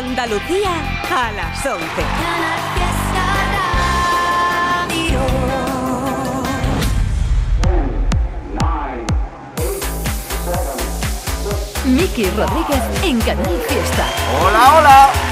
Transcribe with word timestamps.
Andalucía 0.00 0.70
a 1.10 1.30
las 1.32 1.66
11. 1.66 1.84
Miki 11.84 12.24
Rodríguez 12.30 12.82
en 13.02 13.20
Canal 13.20 13.62
Fiesta. 13.68 14.06
Hola, 14.42 14.78
hola. 14.78 15.29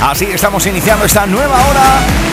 Así 0.00 0.26
estamos 0.26 0.66
iniciando 0.66 1.04
esta 1.04 1.26
nueva 1.26 1.56
hora 1.66 1.82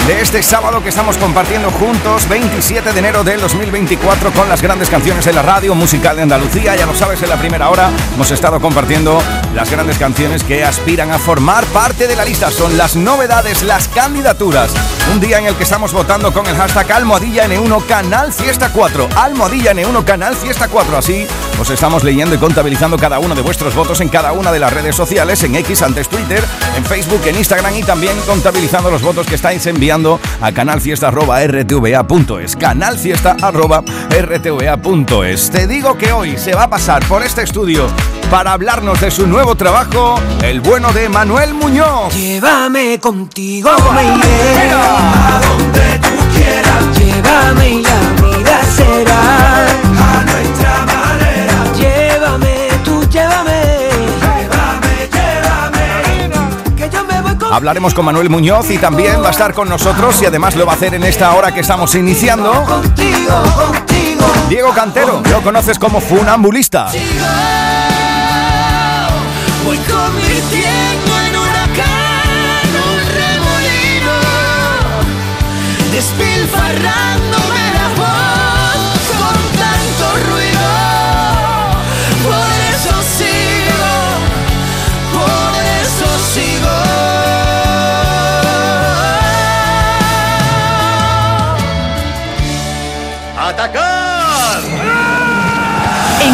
de 0.05 0.21
este 0.21 0.44
sábado 0.44 0.84
que 0.84 0.89
estamos 0.89 1.18
compartiendo 1.18 1.71
juntos, 1.71 2.27
27 2.27 2.91
de 2.91 3.00
enero 3.00 3.23
del 3.23 3.39
2024, 3.39 4.32
con 4.32 4.50
las 4.50 4.62
grandes 4.62 4.89
canciones 4.89 5.26
de 5.26 5.34
la 5.34 5.41
radio 5.41 5.73
musical 5.73 6.16
de 6.18 6.23
Andalucía. 6.23 6.76
Ya 6.76 6.86
lo 6.86 6.94
sabes, 6.94 7.21
en 7.23 7.30
la 7.30 7.38
primera 7.38 7.70
hora 7.70 7.90
hemos 8.13 8.30
estado 8.32 8.59
compartiendo 8.59 9.21
las 9.55 9.71
grandes 9.71 9.98
canciones 9.98 10.44
que 10.44 10.63
aspiran 10.63 11.12
a 11.12 11.20
formar 11.20 11.63
parte 11.68 12.08
de 12.08 12.16
la 12.16 12.26
lista. 12.26 12.52
Son 12.52 12.77
las 12.77 12.96
novedades, 12.96 13.63
las 13.63 13.88
candidaturas. 13.88 14.73
Un 15.12 15.20
día 15.20 15.40
en 15.40 15.46
el 15.46 15.55
que 15.55 15.63
estamos 15.63 15.93
votando 15.93 16.34
con 16.34 16.46
el 16.48 16.55
hashtag 16.55 16.91
Almohadilla 16.91 17.48
N1 17.48 17.85
Canal 17.85 18.34
Fiesta 18.34 18.71
4. 18.73 19.09
Almohadilla 19.16 19.73
N1 19.73 20.04
Canal 20.04 20.35
Fiesta 20.35 20.68
4. 20.68 20.98
Así 20.98 21.26
os 21.61 21.70
estamos 21.70 22.03
leyendo 22.03 22.33
y 22.33 22.39
contabilizando 22.39 22.97
cada 22.97 23.20
uno 23.20 23.35
de 23.35 23.41
vuestros 23.41 23.75
votos 23.75 24.01
en 24.01 24.09
cada 24.09 24.31
una 24.31 24.51
de 24.51 24.57
las 24.57 24.73
redes 24.73 24.95
sociales, 24.95 25.43
en 25.43 25.53
X, 25.55 25.84
antes 25.84 26.09
Twitter, 26.09 26.43
en 26.75 26.84
Facebook, 26.84 27.21
en 27.25 27.37
Instagram 27.37 27.75
y 27.75 27.84
también 27.84 28.17
contabilizando 28.25 28.89
los 28.89 29.03
votos 29.03 29.27
que 29.27 29.35
estáis 29.35 29.67
enviando 29.67 30.20
a 30.41 30.51
canalfiesta.rtva.es. 30.51 32.55
Canalfiesta.rtva.es. 32.55 35.51
Te 35.51 35.67
digo 35.67 35.99
que 35.99 36.11
hoy 36.11 36.39
se 36.39 36.55
va 36.55 36.63
a 36.63 36.70
pasar 36.70 37.05
por 37.05 37.21
este 37.21 37.43
estudio 37.43 37.87
para 38.31 38.53
hablarnos 38.53 38.99
de 38.99 39.12
su 39.12 39.27
nuevo 39.27 39.53
trabajo, 39.53 40.20
el 40.41 40.62
bueno 40.62 40.91
de 40.93 41.09
Manuel 41.09 41.53
Muñoz. 41.53 42.12
Llévame 42.15 42.99
contigo, 42.99 43.70
me 43.93 44.03
iré 44.03 44.71
a 44.71 45.40
donde 45.48 45.99
tú 45.99 46.09
quieras. 46.34 46.98
Llévame 46.98 47.70
y 47.70 47.84
Hablaremos 57.52 57.94
con 57.94 58.05
Manuel 58.05 58.30
Muñoz 58.30 58.71
y 58.71 58.77
también 58.77 59.21
va 59.21 59.27
a 59.27 59.32
estar 59.32 59.54
con 59.54 59.68
nosotros 59.68 60.21
y 60.21 60.26
además 60.26 60.55
lo 60.55 60.66
va 60.66 60.71
a 60.71 60.76
hacer 60.76 60.94
en 60.94 61.04
esta 61.04 61.34
hora 61.34 61.54
que 61.54 61.60
estamos 61.60 61.93
iniciando. 61.96 62.82
Diego 64.47 64.74
Cantero, 64.74 65.22
lo 65.30 65.41
conoces 65.41 65.78
como 65.78 66.00
funambulista. 66.00 66.90
Voy 69.66 69.78
convirtiendo 69.78 71.19
en 71.28 71.31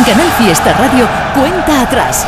Canal 0.08 0.31
Fiesta 0.38 0.72
Radio, 0.72 1.05
cuenta 1.36 1.81
atrás. 1.81 2.25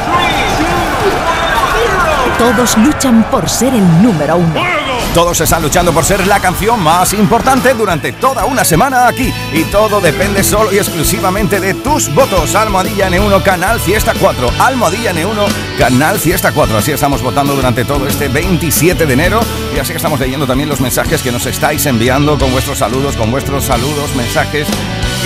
Todos 2.37 2.77
luchan 2.77 3.23
por 3.31 3.47
ser 3.47 3.73
el 3.73 4.03
número 4.03 4.35
uno. 4.35 4.78
Todos 5.13 5.41
están 5.41 5.63
luchando 5.63 5.91
por 5.91 6.05
ser 6.05 6.27
la 6.27 6.39
canción 6.39 6.79
más 6.81 7.13
importante 7.13 7.73
durante 7.73 8.11
toda 8.11 8.45
una 8.45 8.63
semana 8.63 9.07
aquí. 9.07 9.33
Y 9.53 9.63
todo 9.65 9.99
depende 9.99 10.43
solo 10.43 10.71
y 10.71 10.77
exclusivamente 10.77 11.59
de 11.59 11.73
tus 11.73 12.13
votos. 12.13 12.53
Almohadilla 12.53 13.09
N1 13.09 13.41
Canal 13.41 13.79
Fiesta 13.79 14.13
4. 14.17 14.51
Almohadilla 14.59 15.11
N1 15.13 15.47
Canal 15.79 16.19
Fiesta 16.19 16.51
4. 16.51 16.77
Así 16.77 16.91
estamos 16.91 17.23
votando 17.23 17.55
durante 17.55 17.85
todo 17.85 18.07
este 18.07 18.27
27 18.27 19.07
de 19.07 19.13
enero. 19.13 19.39
Y 19.75 19.79
así 19.79 19.91
que 19.91 19.97
estamos 19.97 20.19
leyendo 20.19 20.45
también 20.45 20.69
los 20.69 20.79
mensajes 20.79 21.23
que 21.23 21.31
nos 21.31 21.47
estáis 21.47 21.85
enviando 21.87 22.37
con 22.37 22.51
vuestros 22.51 22.77
saludos, 22.77 23.15
con 23.15 23.31
vuestros 23.31 23.65
saludos, 23.65 24.15
mensajes. 24.15 24.67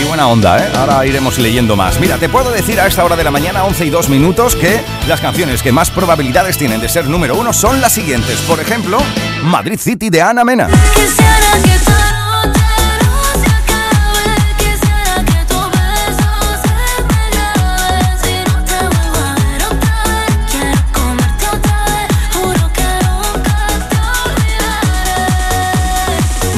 Y 0.02 0.06
buena 0.06 0.28
onda, 0.28 0.58
¿eh? 0.58 0.72
Ahora 0.76 1.06
iremos 1.06 1.38
leyendo 1.38 1.76
más. 1.76 2.00
Mira, 2.00 2.18
te 2.18 2.30
puedo 2.30 2.52
decir 2.52 2.80
a 2.80 2.88
esta 2.88 3.04
hora 3.04 3.16
de 3.16 3.24
la 3.26 3.32
mañana, 3.32 3.66
11 3.66 3.86
y 3.86 3.90
2 3.90 4.10
minutos, 4.10 4.56
que 4.56 4.82
las 5.08 5.22
canciones 5.22 5.62
que 5.62 5.72
más 5.72 5.92
probabilidades 5.92 6.58
tienen 6.58 6.82
de 6.82 6.90
ser 6.90 7.08
número 7.08 7.36
uno 7.36 7.54
son 7.54 7.80
las 7.82 7.92
siguientes. 7.92 8.40
Por 8.42 8.60
ejemplo, 8.60 8.98
Madrid 9.44 9.80
City 9.80 10.10
de 10.10 10.22
Ana 10.22 10.44
Mena. 10.44 10.68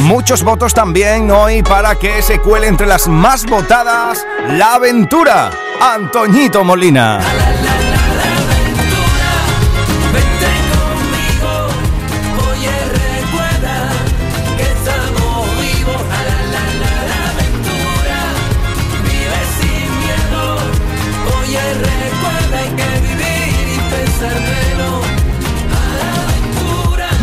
Muchos 0.06 0.44
votos 0.44 0.74
también 0.74 1.32
hoy 1.32 1.64
para 1.64 1.96
que 1.96 2.22
se 2.22 2.40
cuele 2.40 2.68
entre 2.68 2.86
las 2.86 3.08
más 3.08 3.46
votadas 3.46 4.26
La 4.50 4.76
Aventura. 4.76 5.50
Antoñito 5.82 6.64
Molina. 6.64 7.20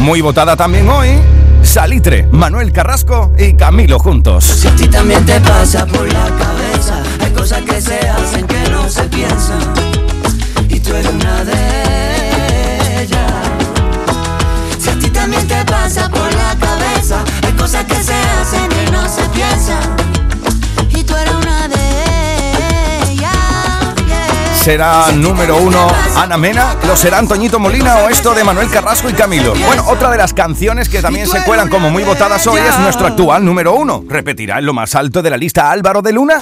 Muy 0.02 0.20
votada 0.20 0.56
también 0.56 0.88
hoy. 0.88 1.10
Salitre, 1.62 2.26
Manuel 2.32 2.72
Carrasco 2.72 3.32
y 3.38 3.54
Camilo 3.54 4.00
juntos. 4.00 4.44
Si 4.44 4.66
a 4.66 4.74
ti 4.74 4.88
también 4.88 5.24
te 5.24 5.40
pasa 5.40 5.86
por 5.86 6.12
la 6.12 6.24
cabeza, 6.24 7.00
hay 7.20 7.30
cosas 7.30 7.62
que 7.62 7.80
se 7.80 8.00
hacen 8.08 8.44
que 8.48 8.68
no 8.68 8.88
se 8.88 9.04
piensan. 9.04 9.60
Y 10.68 10.80
tú 10.80 10.90
eres 10.90 11.06
una 11.06 11.44
de 11.44 13.02
ellas. 13.04 13.32
Si 14.80 14.88
a 14.90 14.98
ti 14.98 15.08
también 15.08 15.46
te 15.46 15.64
pasa 15.66 16.08
por 16.08 16.34
la 16.34 16.56
cabeza, 16.58 17.22
hay 17.46 17.52
cosas 17.52 17.84
que 17.84 18.02
se 18.02 18.14
hacen 18.14 18.68
que 18.70 18.90
no 18.90 19.08
se 19.08 19.22
piensan. 19.28 20.11
¿Será 24.62 25.10
número 25.10 25.56
uno 25.56 25.88
Ana 26.16 26.36
Mena? 26.36 26.76
¿Lo 26.86 26.96
será 26.96 27.18
Antoñito 27.18 27.58
Molina 27.58 27.96
o 27.96 28.08
esto 28.08 28.32
de 28.32 28.44
Manuel 28.44 28.70
Carrasco 28.70 29.10
y 29.10 29.12
Camilo? 29.12 29.54
Bueno, 29.66 29.84
otra 29.88 30.08
de 30.08 30.18
las 30.18 30.32
canciones 30.32 30.88
que 30.88 31.02
también 31.02 31.26
se 31.26 31.42
cuelan 31.42 31.68
como 31.68 31.90
muy 31.90 32.04
votadas 32.04 32.46
hoy 32.46 32.60
es 32.60 32.78
nuestro 32.78 33.08
actual 33.08 33.44
número 33.44 33.74
uno. 33.74 34.04
¿Repetirá 34.08 34.60
en 34.60 34.66
lo 34.66 34.72
más 34.72 34.94
alto 34.94 35.20
de 35.20 35.30
la 35.30 35.36
lista 35.36 35.68
Álvaro 35.68 36.00
de 36.00 36.12
Luna? 36.12 36.40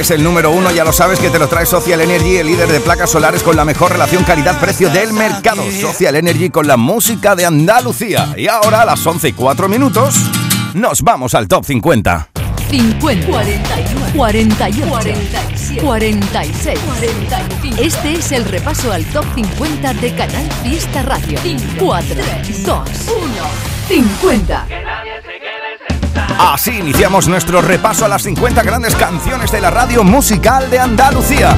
Es 0.00 0.10
el 0.10 0.22
número 0.22 0.50
uno, 0.50 0.70
ya 0.70 0.84
lo 0.84 0.92
sabes 0.92 1.18
que 1.18 1.30
te 1.30 1.38
lo 1.38 1.48
trae 1.48 1.64
Social 1.64 2.00
Energy, 2.00 2.36
el 2.36 2.46
líder 2.46 2.68
de 2.68 2.80
placas 2.80 3.10
solares 3.10 3.42
con 3.42 3.56
la 3.56 3.64
mejor 3.64 3.92
relación 3.92 4.24
calidad-precio 4.24 4.90
del 4.90 5.12
mercado. 5.12 5.62
Social 5.70 6.16
Energy 6.16 6.50
con 6.50 6.66
la 6.66 6.76
música 6.76 7.34
de 7.34 7.46
Andalucía. 7.46 8.34
Y 8.36 8.48
ahora 8.48 8.82
a 8.82 8.84
las 8.84 9.06
11 9.06 9.28
y 9.28 9.32
4 9.32 9.68
minutos 9.68 10.14
nos 10.74 11.02
vamos 11.02 11.34
al 11.34 11.48
top 11.48 11.64
50. 11.64 12.28
50, 12.68 13.26
41, 13.26 14.06
48, 14.16 14.88
47, 14.88 15.82
46, 15.82 16.78
45. 16.80 17.82
Este 17.82 18.12
es 18.14 18.32
el 18.32 18.44
repaso 18.44 18.92
al 18.92 19.04
top 19.06 19.24
50 19.34 19.94
de 19.94 20.14
Canal 20.14 20.48
Fiesta 20.62 21.02
Radio. 21.02 21.38
4, 21.78 22.16
2, 22.64 22.66
1, 22.66 22.86
50. 23.88 24.66
Así 26.38 26.78
iniciamos 26.78 27.28
nuestro 27.28 27.62
repaso 27.62 28.04
a 28.04 28.08
las 28.08 28.22
50 28.22 28.62
grandes 28.62 28.94
canciones 28.94 29.50
de 29.50 29.60
la 29.60 29.70
radio 29.70 30.04
musical 30.04 30.70
de 30.70 30.78
Andalucía. 30.78 31.56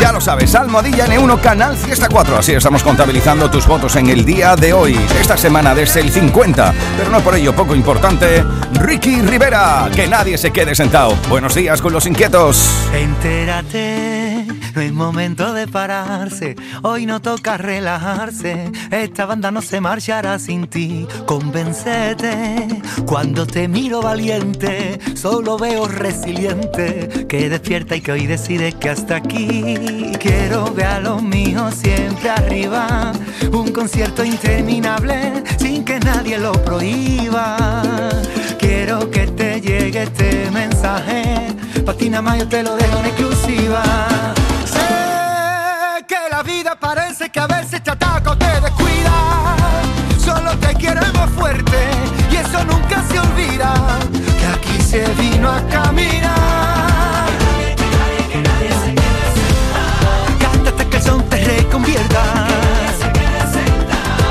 Ya 0.00 0.12
lo 0.12 0.20
sabes, 0.20 0.54
Almohadilla 0.54 1.06
N1 1.06 1.40
Canal 1.40 1.76
Fiesta 1.76 2.08
4. 2.08 2.38
Así 2.38 2.52
estamos 2.52 2.82
contabilizando 2.82 3.50
tus 3.50 3.66
votos 3.66 3.96
en 3.96 4.08
el 4.08 4.24
día 4.24 4.54
de 4.54 4.72
hoy, 4.72 4.98
esta 5.20 5.36
semana 5.36 5.74
desde 5.74 6.00
el 6.00 6.10
50. 6.10 6.74
Pero 6.96 7.10
no 7.10 7.20
por 7.20 7.34
ello 7.34 7.54
poco 7.54 7.74
importante, 7.74 8.44
Ricky 8.74 9.20
Rivera, 9.22 9.90
que 9.94 10.06
nadie 10.06 10.38
se 10.38 10.52
quede 10.52 10.74
sentado. 10.74 11.16
Buenos 11.28 11.54
días 11.54 11.82
con 11.82 11.92
los 11.92 12.06
inquietos. 12.06 12.70
Entérate 12.92 14.46
no 14.74 14.80
es 14.80 14.92
momento 14.92 15.52
de 15.52 15.68
pararse, 15.68 16.56
hoy 16.82 17.06
no 17.06 17.20
toca 17.20 17.56
relajarse, 17.56 18.70
esta 18.90 19.26
banda 19.26 19.50
no 19.50 19.60
se 19.60 19.80
marchará 19.80 20.38
sin 20.38 20.66
ti, 20.66 21.06
convencete, 21.26 22.68
cuando 23.06 23.46
te 23.46 23.68
miro 23.68 24.00
valiente, 24.12 25.00
solo 25.14 25.56
veo 25.56 25.88
resiliente, 25.88 27.26
que 27.26 27.48
despierta 27.48 27.96
y 27.96 28.02
que 28.02 28.12
hoy 28.12 28.26
decide 28.26 28.74
que 28.74 28.90
hasta 28.90 29.16
aquí, 29.16 30.12
quiero 30.20 30.70
ver 30.74 30.86
a 30.86 31.00
los 31.00 31.22
míos 31.22 31.76
siempre 31.82 32.28
arriba, 32.28 33.12
un 33.50 33.72
concierto 33.72 34.22
interminable, 34.22 35.42
sin 35.56 35.82
que 35.82 35.98
nadie 35.98 36.36
lo 36.36 36.52
prohíba, 36.52 37.56
quiero 38.58 39.10
que 39.10 39.28
te 39.28 39.62
llegue 39.62 40.02
este 40.02 40.50
mensaje, 40.50 41.46
pa' 41.86 41.94
ti 41.94 42.10
nada 42.10 42.20
más 42.20 42.38
yo 42.40 42.46
te 42.46 42.62
lo 42.62 42.76
dejo 42.76 42.98
en 42.98 43.06
exclusiva. 43.06 43.82
Sé 44.66 46.04
que 46.06 46.18
la 46.30 46.42
vida 46.42 46.78
parece 46.78 47.30
que 47.30 47.40
a 47.40 47.46
veces 47.46 47.82
te 47.82 47.90
ataca 47.90 48.36
te 48.36 48.60
descuida. 48.60 49.56
Solo 50.22 50.50
te 50.58 50.74
queremos 50.74 51.30
fuerte 51.30 51.71
y 51.71 51.71
eso 52.42 52.64
nunca 52.64 53.02
se 53.10 53.18
olvida. 53.18 53.72
Que 54.38 54.46
aquí 54.46 54.82
se 54.82 55.06
vino 55.14 55.50
a 55.50 55.60
caminar. 55.68 57.28
Cántate 60.40 60.88
que 60.88 60.96
el 60.96 61.02
son 61.02 61.22
te 61.28 61.36
reconvierta. 61.36 62.22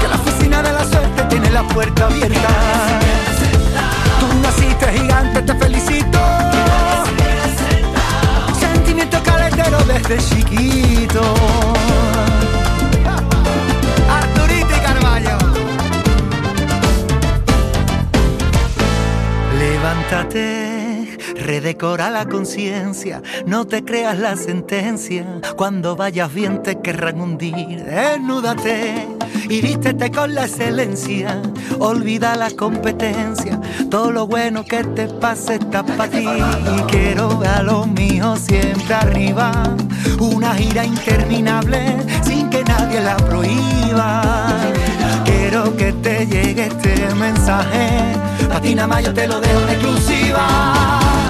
Que 0.02 0.08
la 0.08 0.16
oficina 0.16 0.62
de 0.62 0.72
la 0.74 0.86
suerte 0.86 1.24
tiene 1.30 1.50
la 1.50 1.64
puerta 1.64 2.06
abierta. 2.06 2.50
Tú 4.20 4.28
naciste 4.42 4.86
gigante, 4.98 5.42
te 5.42 5.56
felicito. 5.56 6.20
Sentimiento 8.60 9.22
caletero 9.24 9.78
desde 9.86 10.18
chiquito. 10.18 11.81
Redecora 21.36 22.10
la 22.10 22.26
conciencia, 22.26 23.22
no 23.46 23.66
te 23.66 23.86
creas 23.86 24.20
la 24.20 24.36
sentencia. 24.36 25.26
Cuando 25.56 25.96
vayas 25.96 26.34
bien 26.34 26.62
te 26.62 26.82
querrán 26.82 27.22
hundir. 27.22 27.86
Desnúdate 27.86 29.08
y 29.50 29.62
vístete 29.62 30.12
con 30.12 30.36
la 30.36 30.48
excelencia. 30.48 31.42
Olvida 31.80 32.36
la 32.36 32.52
competencia, 32.52 33.58
todo 33.90 34.12
lo 34.12 34.28
bueno 34.28 34.66
que 34.66 34.84
te 34.84 35.08
pase 35.08 35.56
está 35.56 35.82
para 35.82 36.12
ti. 36.12 36.28
Y 36.28 36.82
quiero 36.92 37.42
a 37.56 37.64
los 37.64 37.88
míos 37.88 38.42
siempre 38.42 38.94
arriba. 38.94 39.54
Una 40.20 40.54
gira 40.56 40.84
interminable 40.84 41.96
sin 42.22 42.50
que 42.50 42.66
nadie 42.66 43.00
la 43.00 43.16
prohíba. 43.16 44.46
Quiero 45.24 45.74
que 45.78 45.94
te 45.94 46.28
llegue 46.28 46.66
este 46.66 47.16
mensaje. 47.16 48.31
A 48.54 48.60
ti 48.60 48.76
nada 48.76 48.88
más 48.88 49.04
yo 49.04 49.14
te 49.14 49.28
lo 49.28 49.40
dejo 49.40 49.62
en 49.62 49.70
exclusiva. 49.70 50.48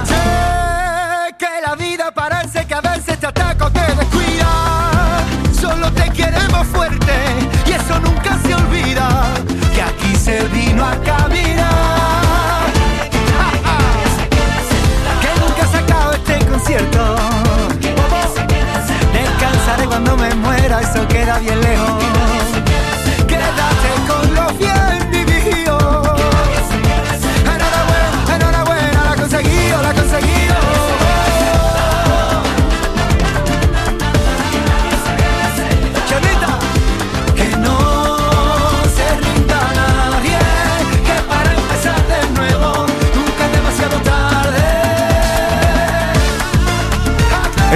Sé 0.05 1.35
que 1.37 1.61
la 1.65 1.75
vida 1.75 2.11
parece 2.11 2.65
que 2.65 2.73
a 2.73 2.81
veces 2.81 3.19
te 3.19 3.27
ataca 3.27 3.65
o 3.65 3.71
te 3.71 3.79
descuida. 3.79 5.23
Solo 5.59 5.91
te 5.91 6.09
queremos 6.11 6.67
fuerte 6.67 7.13
y 7.65 7.71
eso 7.71 7.99
nunca 7.99 8.37
se 8.43 8.55
olvida. 8.55 9.07
Que 9.73 9.81
aquí 9.81 10.15
se 10.15 10.43
vino 10.47 10.83
a 10.85 10.95
caminar. 11.01 12.65
Que 15.21 15.39
nunca 15.39 15.67
se 15.71 15.77
acabe 15.77 16.15
este 16.15 16.45
concierto. 16.47 17.15
Descansaré 19.13 19.85
cuando 19.85 20.17
me 20.17 20.33
muera, 20.35 20.81
eso 20.81 21.07
queda 21.07 21.37
bien 21.39 21.61
lejos. 21.61 22.20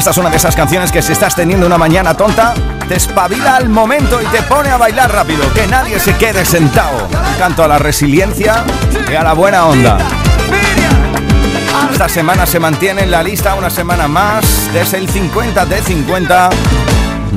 Esta 0.05 0.11
es 0.11 0.17
una 0.19 0.29
de 0.29 0.37
esas 0.37 0.55
canciones 0.55 0.91
que 0.91 1.01
si 1.01 1.13
estás 1.13 1.35
teniendo 1.35 1.65
una 1.65 1.79
mañana 1.79 2.15
tonta, 2.15 2.53
te 2.87 2.93
espabila 2.93 3.55
al 3.55 3.69
momento 3.69 4.21
y 4.21 4.25
te 4.27 4.43
pone 4.43 4.69
a 4.69 4.77
bailar 4.77 5.11
rápido. 5.11 5.51
Que 5.51 5.65
nadie 5.65 5.99
se 5.99 6.15
quede 6.15 6.45
sentado. 6.45 7.07
Un 7.07 7.39
canto 7.39 7.63
a 7.63 7.67
la 7.67 7.79
resiliencia 7.79 8.63
y 9.11 9.15
a 9.15 9.23
la 9.23 9.33
buena 9.33 9.65
onda. 9.65 9.97
Esta 11.91 12.07
semana 12.07 12.45
se 12.45 12.59
mantiene 12.59 13.01
en 13.01 13.09
la 13.09 13.23
lista 13.23 13.55
una 13.55 13.71
semana 13.71 14.07
más. 14.07 14.71
Desde 14.71 14.99
el 14.99 15.09
50 15.09 15.65
de 15.65 15.81
50, 15.81 16.49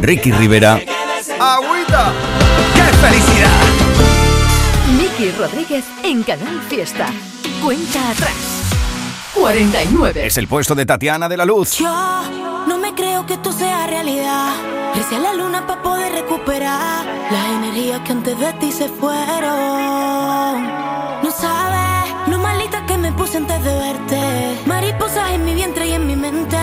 Ricky 0.02 0.32
Rivera. 0.32 0.74
¡Agüita! 1.40 2.12
¡Qué 2.74 2.96
felicidad! 2.98 3.48
Miki 4.94 5.32
Rodríguez 5.38 5.86
en 6.02 6.22
Canal 6.22 6.60
Fiesta. 6.68 7.06
Cuenta 7.62 8.10
atrás. 8.10 8.57
49. 9.38 10.26
Es 10.26 10.36
el 10.36 10.48
puesto 10.48 10.74
de 10.74 10.84
Tatiana 10.84 11.28
de 11.28 11.36
la 11.36 11.44
Luz. 11.44 11.78
Yo 11.78 11.86
no 12.66 12.78
me 12.78 12.94
creo 12.94 13.24
que 13.24 13.34
esto 13.34 13.52
sea 13.52 13.86
realidad. 13.86 14.52
Recé 14.94 15.16
a 15.16 15.20
la 15.20 15.32
luna 15.34 15.66
para 15.66 15.82
poder 15.82 16.12
recuperar 16.12 17.04
las 17.30 17.46
energías 17.58 18.00
que 18.00 18.12
antes 18.12 18.38
de 18.38 18.52
ti 18.54 18.72
se 18.72 18.88
fueron. 18.88 20.66
No 21.22 21.30
sabes 21.30 22.10
lo 22.26 22.38
malita 22.38 22.84
que 22.86 22.98
me 22.98 23.12
puse 23.12 23.36
antes 23.36 23.62
de 23.62 23.72
verte. 23.72 24.58
Mariposas 24.66 25.30
en 25.30 25.44
mi 25.44 25.54
vientre 25.54 25.86
y 25.86 25.92
en 25.92 26.06
mi 26.06 26.16
mente. 26.16 26.57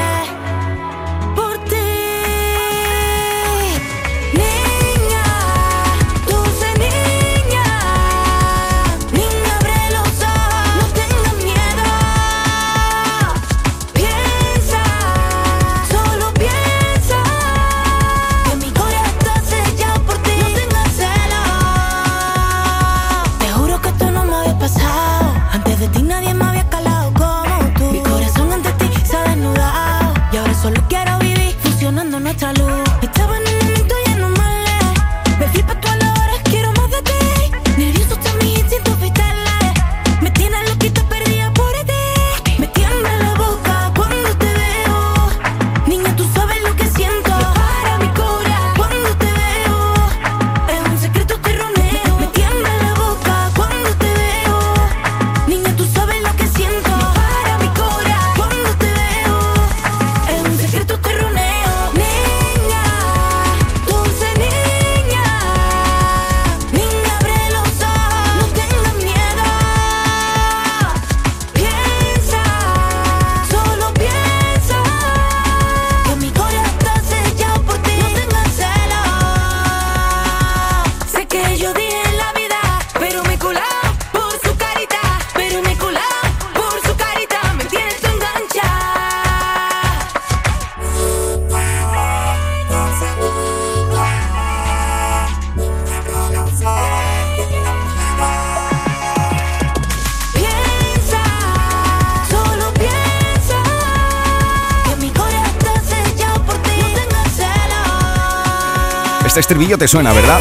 Estribillo 109.46 109.78
te 109.78 109.88
suena, 109.88 110.12
¿verdad? 110.12 110.40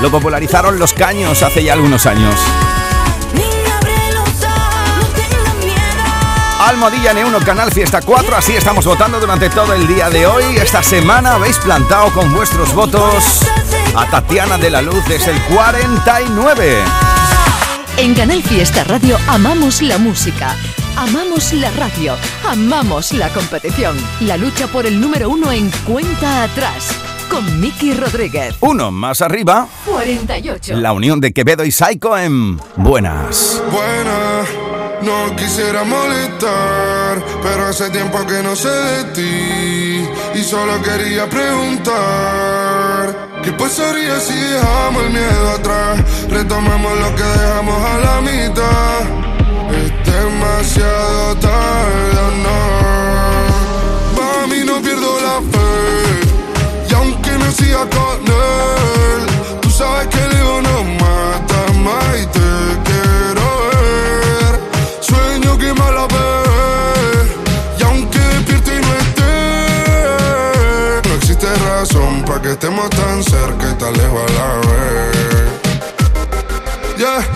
Lo 0.00 0.12
popularizaron 0.12 0.78
los 0.78 0.92
caños 0.92 1.42
hace 1.42 1.64
ya 1.64 1.72
algunos 1.72 2.06
años. 2.06 2.36
Almohadilla 6.60 7.12
N1 7.14 7.44
Canal 7.44 7.72
Fiesta 7.72 8.00
4, 8.00 8.36
así 8.36 8.52
estamos 8.52 8.86
votando 8.86 9.18
durante 9.18 9.50
todo 9.50 9.72
el 9.72 9.88
día 9.88 10.08
de 10.08 10.24
hoy. 10.24 10.44
Esta 10.56 10.84
semana 10.84 11.32
habéis 11.32 11.58
plantado 11.58 12.12
con 12.12 12.32
vuestros 12.32 12.72
votos 12.74 13.40
a 13.96 14.06
Tatiana 14.06 14.56
de 14.56 14.70
la 14.70 14.82
Luz 14.82 15.04
desde 15.08 15.32
el 15.32 15.42
49. 15.42 16.84
En 17.96 18.14
Canal 18.14 18.40
Fiesta 18.44 18.84
Radio 18.84 19.18
amamos 19.26 19.82
la 19.82 19.98
música, 19.98 20.54
amamos 20.96 21.52
la 21.54 21.72
radio, 21.72 22.14
amamos 22.48 23.12
la 23.12 23.30
competición. 23.30 23.96
La 24.20 24.36
lucha 24.36 24.68
por 24.68 24.86
el 24.86 25.00
número 25.00 25.28
uno 25.28 25.50
en 25.50 25.72
cuenta 25.84 26.44
atrás 26.44 26.95
con 27.28 27.60
Miki 27.60 27.94
Rodríguez. 27.94 28.56
Uno 28.60 28.90
más 28.90 29.22
arriba, 29.22 29.68
48. 29.86 30.76
la 30.76 30.92
unión 30.92 31.20
de 31.20 31.32
Quevedo 31.32 31.64
y 31.64 31.70
Saiko 31.70 32.16
en 32.16 32.58
Buenas. 32.76 33.62
Buena, 33.70 34.44
no 35.02 35.36
quisiera 35.36 35.84
molestar, 35.84 37.24
pero 37.42 37.66
hace 37.66 37.90
tiempo 37.90 38.26
que 38.26 38.42
no 38.42 38.56
sé 38.56 38.68
de 38.68 39.04
ti 39.14 40.08
y 40.38 40.42
solo 40.42 40.80
quería 40.82 41.28
preguntar. 41.28 43.26
¿Qué 43.42 43.52
pasaría 43.52 44.18
si 44.18 44.34
dejamos 44.34 45.02
el 45.04 45.10
miedo 45.10 45.50
atrás? 45.50 46.00
Retomamos 46.28 46.98
lo 46.98 47.14
que 47.14 47.22
dejamos 47.22 47.82
a 47.82 47.98
la 47.98 48.20
mitad. 48.20 49.00
Es 49.70 49.92
demasiado 50.12 51.36
tarde, 51.36 52.18
¿o 52.18 52.30
no. 52.44 52.58
Mami, 54.20 54.64
no 54.64 54.82
pierdo 54.82 55.15
aunque 56.96 57.32
no 57.32 57.50
siga 57.52 57.82
con 57.96 58.20
él, 58.26 59.26
tú 59.60 59.70
sabes 59.70 60.08
que 60.08 60.18
ego 60.38 60.60
no 60.62 60.84
mata 61.02 61.72
más 61.84 62.16
y 62.22 62.26
te 62.26 62.48
quiero 62.86 63.44
ver. 63.70 64.52
Sueño 65.00 65.58
que 65.58 65.72
me 65.72 65.92
la. 65.96 66.06
Y 67.78 67.82
aunque 67.82 68.18
despierte 68.18 68.70
y 68.76 68.80
no 68.86 68.92
esté, 69.04 69.32
no 71.08 71.14
existe 71.14 71.48
razón 71.70 72.22
para 72.26 72.42
que 72.42 72.50
estemos 72.52 72.90
tan 72.90 73.22
cerca 73.22 73.70
y 73.70 73.74
tan 73.74 73.92
lejos 73.92 74.22
a 74.22 74.32
la 74.38 74.48
vez. 74.66 74.96
Yeah, 76.98 77.35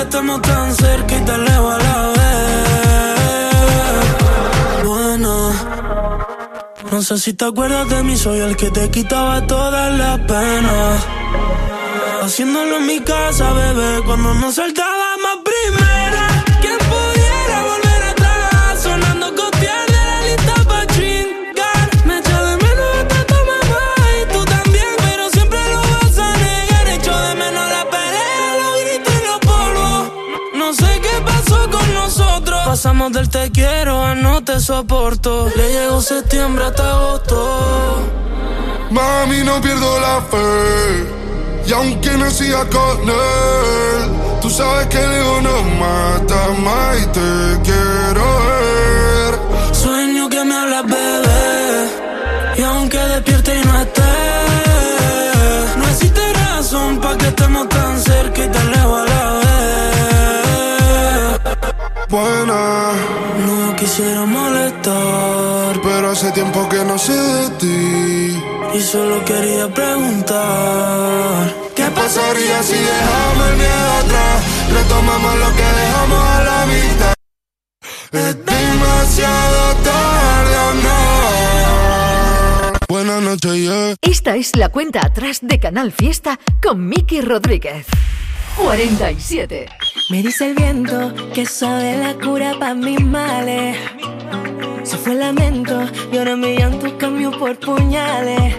que 0.00 0.04
estemos 0.04 0.40
tan 0.40 0.74
cerca 0.74 1.14
y 1.14 1.24
tan 1.24 1.44
lejos 1.44 1.74
a 1.74 1.78
la 1.78 2.08
vez. 2.16 3.54
Bueno. 4.84 5.52
No 6.90 7.02
sé 7.02 7.18
si 7.18 7.34
te 7.34 7.44
acuerdas 7.44 7.88
de 7.90 8.02
mí, 8.02 8.16
soy 8.16 8.38
el 8.40 8.56
que 8.56 8.70
te 8.70 8.90
quitaba 8.90 9.46
todas 9.46 9.92
las 9.98 10.18
penas. 10.20 11.06
Haciéndolo 12.22 12.76
en 12.78 12.86
mi 12.86 13.00
casa, 13.00 13.52
bebé, 13.52 14.02
cuando 14.06 14.34
nos 14.34 14.54
saltábamos 14.54 15.34
primera. 15.44 16.09
Pasamos 32.82 33.12
del 33.12 33.28
te 33.28 33.50
quiero 33.50 34.02
a 34.02 34.14
no 34.14 34.42
te 34.42 34.58
soporto. 34.58 35.50
Le 35.54 35.70
llegó 35.70 36.00
septiembre 36.00 36.64
hasta 36.64 36.92
agosto. 36.92 38.08
Mami, 38.90 39.44
no 39.44 39.60
pierdo 39.60 40.00
la 40.00 40.22
fe. 40.22 41.68
Y 41.68 41.72
aunque 41.74 42.16
no 42.16 42.30
siga 42.30 42.64
con 42.70 43.02
él, 43.06 44.40
tú 44.40 44.48
sabes 44.48 44.86
que 44.86 44.96
el 44.96 45.12
ego 45.12 45.42
no 45.42 45.62
mata 45.78 46.48
más 46.64 47.02
y 47.02 47.06
te 47.08 47.60
quiero 47.64 47.79
quisiera 64.00 64.24
molestar 64.24 65.80
pero 65.82 66.10
hace 66.10 66.32
tiempo 66.32 66.66
que 66.70 66.84
no 66.84 66.98
sé 66.98 67.12
de 67.12 67.50
ti. 67.60 68.42
y 68.74 68.80
solo 68.80 69.22
quería 69.24 69.68
preguntar. 69.68 71.54
¿Qué 71.74 71.84
pasaría 71.90 72.62
si 72.62 72.76
dejamos 72.76 73.48
el 73.50 73.56
miedo 73.56 73.92
atrás? 74.02 74.44
Retomamos 74.72 75.34
lo 75.38 75.56
que 75.56 75.68
dejamos 75.82 76.24
a 76.24 76.44
la 76.44 76.66
mitad. 76.66 77.14
Es 78.12 78.44
demasiado 78.44 79.74
tarde 79.84 80.56
o 80.68 80.74
no. 80.84 81.00
Buenas 82.88 83.22
noches, 83.22 83.54
yeah. 83.54 83.94
Esta 84.00 84.36
es 84.36 84.56
la 84.56 84.70
cuenta 84.70 85.00
atrás 85.04 85.40
de 85.42 85.58
Canal 85.58 85.92
Fiesta 85.92 86.38
con 86.62 86.88
Miki 86.88 87.20
Rodríguez. 87.20 87.86
47. 88.56 89.66
Me 90.10 90.22
dice 90.22 90.48
el 90.48 90.54
viento 90.54 91.14
que 91.32 91.46
sabe 91.46 91.96
la 91.96 92.14
cura 92.14 92.54
para 92.58 92.74
mis 92.74 93.00
males. 93.00 93.76
Se 94.82 94.96
fue 94.96 95.12
el 95.12 95.20
lamento 95.20 95.86
y 96.12 96.18
ahora 96.18 96.36
mi 96.36 96.56
llanto 96.56 96.96
cambió 96.98 97.30
por 97.38 97.58
puñales. 97.58 98.56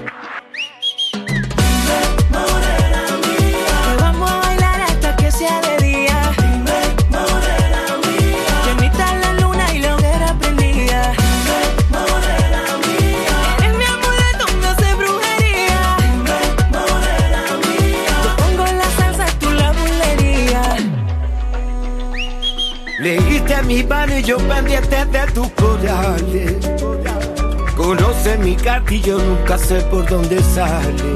Mi 23.71 23.83
mano 23.83 24.17
y 24.17 24.23
yo 24.23 24.37
pendiente 24.37 25.05
de 25.05 25.25
tus 25.33 25.47
corales. 25.51 26.55
Conoce 27.77 28.37
mi 28.39 28.57
yo 29.01 29.17
nunca 29.17 29.57
sé 29.57 29.79
por 29.89 30.05
dónde 30.09 30.43
sale. 30.43 31.09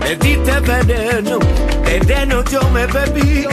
Me 0.00 0.16
diste 0.16 0.58
veneno, 0.60 1.38
veneno 1.84 2.42
yo 2.50 2.60
me 2.70 2.86
bebí. 2.86 3.46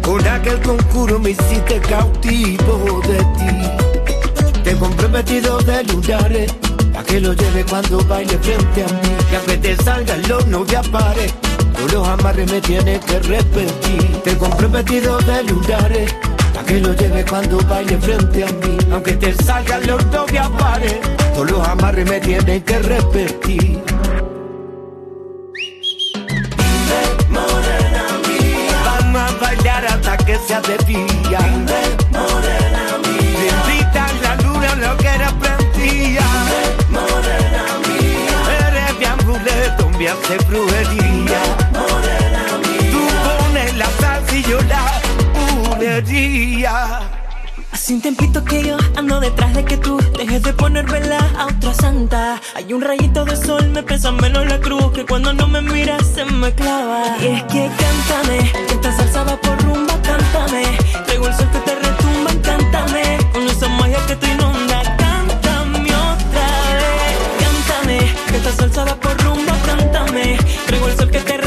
Con 0.00 0.26
aquel 0.26 0.58
conjuro 0.60 1.18
me 1.18 1.30
hiciste 1.30 1.78
cautivo 1.80 3.02
de 3.06 3.18
ti. 3.36 4.62
Te 4.64 4.74
compré 4.76 5.08
vestido 5.08 5.58
de 5.58 5.84
lunares, 5.84 6.50
pa' 6.94 7.04
que 7.04 7.20
lo 7.20 7.34
lleve 7.34 7.62
cuando 7.64 8.02
baile 8.06 8.38
frente 8.38 8.84
a 8.84 8.86
mí. 8.86 9.16
Que 9.28 9.36
aunque 9.36 9.56
te 9.58 9.76
salgan 9.76 10.22
los 10.28 10.46
no 10.46 10.64
te 10.64 10.78
apare, 10.78 11.26
tú 11.72 11.88
los 11.92 12.06
amarres 12.08 12.50
me 12.50 12.60
tienes 12.60 13.00
que 13.04 13.18
repetir. 13.20 14.22
Te 14.22 14.36
compré 14.36 14.66
vestido 14.68 15.18
de 15.18 15.42
lunares, 15.44 16.14
pa' 16.54 16.62
que 16.64 16.80
lo 16.80 16.94
lleve 16.94 17.24
cuando 17.24 17.58
baile 17.68 17.98
frente 17.98 18.44
a 18.44 18.46
mí. 18.46 18.76
Aunque 18.92 19.12
te 19.12 19.34
salgan 19.42 19.86
los 19.86 20.04
no 20.06 20.24
te 20.24 20.38
apare, 20.38 21.00
Todos 21.34 21.50
los 21.50 21.68
amarres 21.68 22.08
me 22.08 22.20
tienen 22.20 22.62
que 22.62 22.78
repetir. 22.78 23.82
Vamos 28.84 29.22
a 29.22 29.38
bailar 29.40 29.86
hasta 29.86 30.16
que 30.18 30.38
sea 30.46 30.60
de 30.60 30.76
día. 30.84 31.38
Bendita 31.40 32.01
hace 40.08 40.36
brujería. 40.48 41.42
Tú 42.90 43.00
pones 43.24 43.76
la 43.76 43.86
salsa 44.00 44.36
y 44.36 44.42
yo 44.42 44.58
la 44.62 45.00
bulería. 45.70 47.00
Hace 47.70 47.94
un 47.94 48.02
tiempito 48.02 48.44
que 48.44 48.62
yo 48.64 48.76
ando 48.96 49.18
detrás 49.20 49.54
de 49.54 49.64
que 49.64 49.76
tú 49.76 49.98
dejes 50.18 50.42
de 50.42 50.52
poner 50.52 50.84
vela 50.86 51.18
a 51.38 51.46
otra 51.46 51.72
santa. 51.72 52.40
Hay 52.54 52.72
un 52.72 52.80
rayito 52.80 53.24
de 53.24 53.36
sol, 53.36 53.68
me 53.70 53.82
pesa 53.82 54.12
menos 54.12 54.46
la 54.46 54.60
cruz 54.60 54.92
que 54.92 55.04
cuando 55.06 55.32
no 55.32 55.48
me 55.48 55.62
miras 55.62 56.06
se 56.14 56.24
me 56.24 56.52
clava. 56.54 57.16
Y 57.20 57.26
es 57.26 57.42
que 57.44 57.70
cántame, 57.78 58.52
que 58.68 58.74
esta 58.74 58.96
salsa 58.96 59.24
va 59.24 59.36
por 59.36 59.60
rumba, 59.64 59.94
cántame. 60.02 60.64
Traigo 61.06 61.26
el 61.28 61.34
sol 61.34 61.48
que 61.50 61.58
te 61.60 61.74
retumba, 61.74 62.30
cántame. 62.42 63.18
Con 63.32 63.48
esa 63.48 63.68
magia 63.68 63.98
que 64.06 64.16
te 64.16 64.26
inunda, 64.26 64.82
cántame 64.98 65.90
otra 65.94 66.46
vez. 66.78 67.18
Cántame, 67.40 67.98
que 68.28 68.36
esta 68.36 68.52
salsa 68.52 68.84
va 68.84 68.94
por 68.96 69.16
rumba, 69.22 69.52
cántame. 69.66 69.91
Traigo 70.12 70.88
el 70.88 70.96
sol 70.96 71.10
que 71.10 71.20
te 71.20 71.41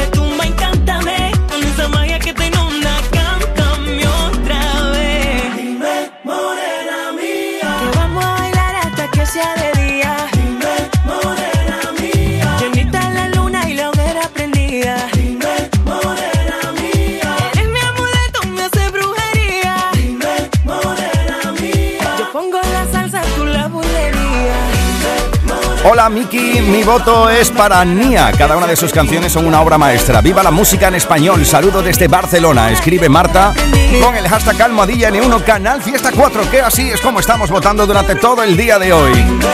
Hola 25.88 26.08
Miki, 26.08 26.60
mi 26.62 26.82
voto 26.82 27.30
es 27.30 27.48
para 27.52 27.84
Nia. 27.84 28.32
Cada 28.36 28.56
una 28.56 28.66
de 28.66 28.74
sus 28.74 28.92
canciones 28.92 29.32
son 29.32 29.46
una 29.46 29.60
obra 29.60 29.78
maestra. 29.78 30.20
Viva 30.20 30.42
la 30.42 30.50
música 30.50 30.88
en 30.88 30.96
español. 30.96 31.46
Saludo 31.46 31.80
desde 31.80 32.08
Barcelona. 32.08 32.72
Escribe 32.72 33.08
Marta 33.08 33.54
con 34.02 34.16
el 34.16 34.28
hashtag 34.28 34.62
Almohadilla 34.62 35.10
N1 35.10 35.44
Canal 35.44 35.80
Fiesta 35.80 36.10
4. 36.10 36.50
Que 36.50 36.60
así 36.60 36.90
es 36.90 37.00
como 37.00 37.20
estamos 37.20 37.50
votando 37.50 37.86
durante 37.86 38.16
todo 38.16 38.42
el 38.42 38.56
día 38.56 38.80
de 38.80 38.92
hoy. 38.92 39.12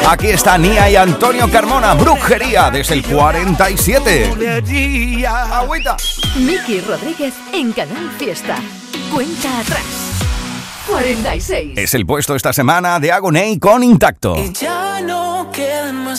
Aquí 0.08 0.28
está 0.28 0.56
Nia 0.56 0.88
y 0.88 0.96
Antonio 0.96 1.50
Carmona. 1.50 1.92
Brujería 1.92 2.70
desde 2.70 2.94
el 2.94 3.02
47. 3.04 4.28
Bulería. 4.30 5.58
Agüita. 5.58 5.98
Miki 6.36 6.80
Rodríguez 6.80 7.34
en 7.52 7.72
Canal 7.72 8.10
Fiesta. 8.18 8.56
Cuenta 9.12 9.60
atrás. 9.60 9.84
46. 10.88 11.72
Es 11.76 11.92
el 11.92 12.06
puesto 12.06 12.34
esta 12.34 12.54
semana 12.54 12.98
de 13.00 13.12
Agoney 13.12 13.58
con 13.58 13.84
Intacto. 13.84 14.34
Y 14.36 14.50
ya 14.52 14.81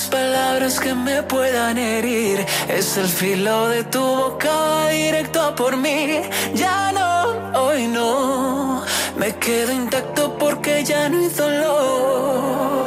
palabras 0.02 0.80
que 0.80 0.96
me 0.96 1.22
puedan 1.24 1.78
herir. 1.78 2.44
Es 2.68 2.98
el 2.98 3.08
filo 3.08 3.68
de 3.68 3.84
tu 3.84 4.00
boca 4.00 4.88
directo 4.90 5.54
por 5.56 5.78
mí. 5.78 6.22
Ya 6.56 6.92
no, 6.92 7.62
hoy 7.62 7.88
no. 7.88 8.84
Me 9.18 9.36
quedo 9.36 9.72
intacto 9.72 10.36
porque 10.38 10.84
ya 10.84 11.10
no 11.10 11.20
hay 11.20 11.30
dolor. 11.30 12.86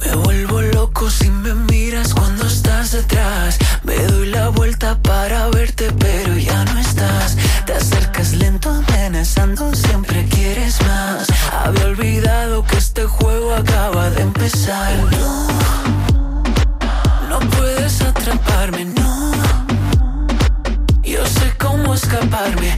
Me 0.00 0.14
vuelvo 0.16 0.62
loco 0.62 1.10
si 1.10 1.28
me 1.28 1.52
miras 1.54 2.14
cuando 2.14 2.46
estás 2.46 2.92
detrás. 2.92 3.58
Me 3.82 3.96
doy 3.96 4.30
la 4.30 4.48
vuelta 4.48 4.96
para 5.02 5.48
verte, 5.48 5.92
pero 5.98 6.38
ya 6.38 6.64
no 6.64 6.80
estás. 6.80 7.36
Te 7.66 7.74
acercas 7.74 8.32
lento, 8.32 8.70
amenazando, 8.70 9.74
siempre 9.74 10.24
quieres 10.26 10.80
más. 10.82 11.26
Había 11.64 11.84
olvidado 11.84 12.64
que 12.64 12.78
este 12.78 13.04
juego 13.04 13.54
acaba 13.54 14.08
de 14.10 14.22
empezar. 14.22 15.51
Atraparme, 18.22 18.84
no. 18.84 19.32
Yo 21.02 21.26
sé 21.26 21.52
cómo 21.58 21.92
escaparme, 21.92 22.72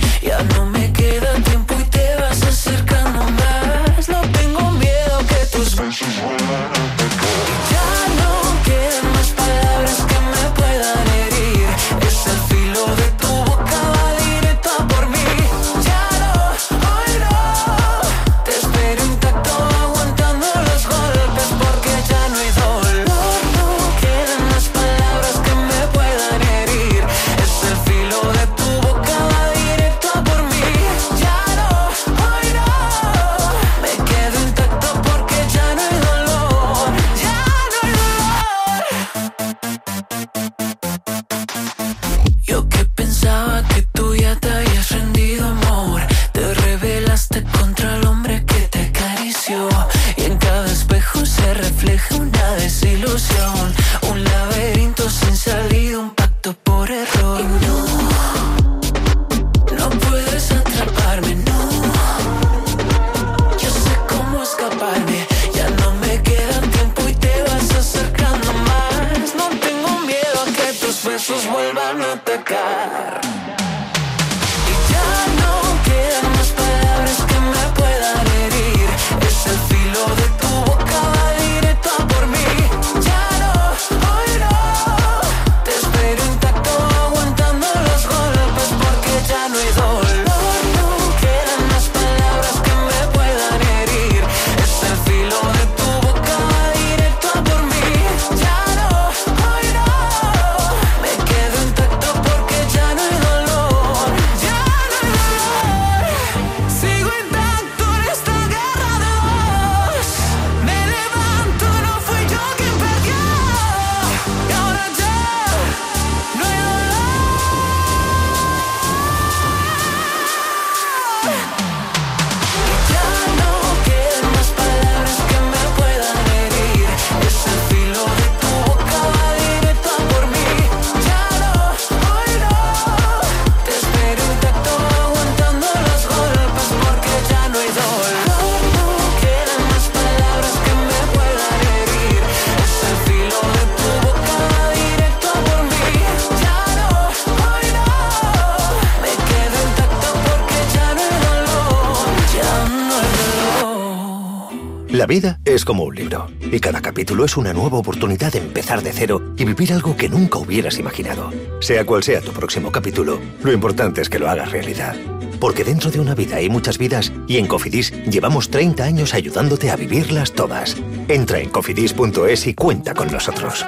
capítulo 157.04 157.26
es 157.26 157.36
una 157.36 157.52
nueva 157.52 157.76
oportunidad 157.76 158.32
de 158.32 158.38
empezar 158.38 158.82
de 158.82 158.90
cero 158.90 159.34
y 159.36 159.44
vivir 159.44 159.74
algo 159.74 159.94
que 159.94 160.08
nunca 160.08 160.38
hubieras 160.38 160.78
imaginado. 160.78 161.30
Sea 161.60 161.84
cual 161.84 162.02
sea 162.02 162.22
tu 162.22 162.32
próximo 162.32 162.72
capítulo, 162.72 163.20
lo 163.42 163.52
importante 163.52 164.00
es 164.00 164.08
que 164.08 164.18
lo 164.18 164.30
hagas 164.30 164.50
realidad. 164.52 164.96
Porque 165.38 165.64
dentro 165.64 165.90
de 165.90 166.00
una 166.00 166.14
vida 166.14 166.36
hay 166.36 166.48
muchas 166.48 166.78
vidas 166.78 167.12
y 167.28 167.36
en 167.36 167.46
Cofidis 167.46 167.92
llevamos 168.06 168.48
30 168.48 168.84
años 168.84 169.12
ayudándote 169.12 169.70
a 169.70 169.76
vivirlas 169.76 170.32
todas. 170.32 170.78
Entra 171.08 171.40
en 171.40 171.50
cofidis.es 171.50 172.46
y 172.46 172.54
cuenta 172.54 172.94
con 172.94 173.12
nosotros. 173.12 173.66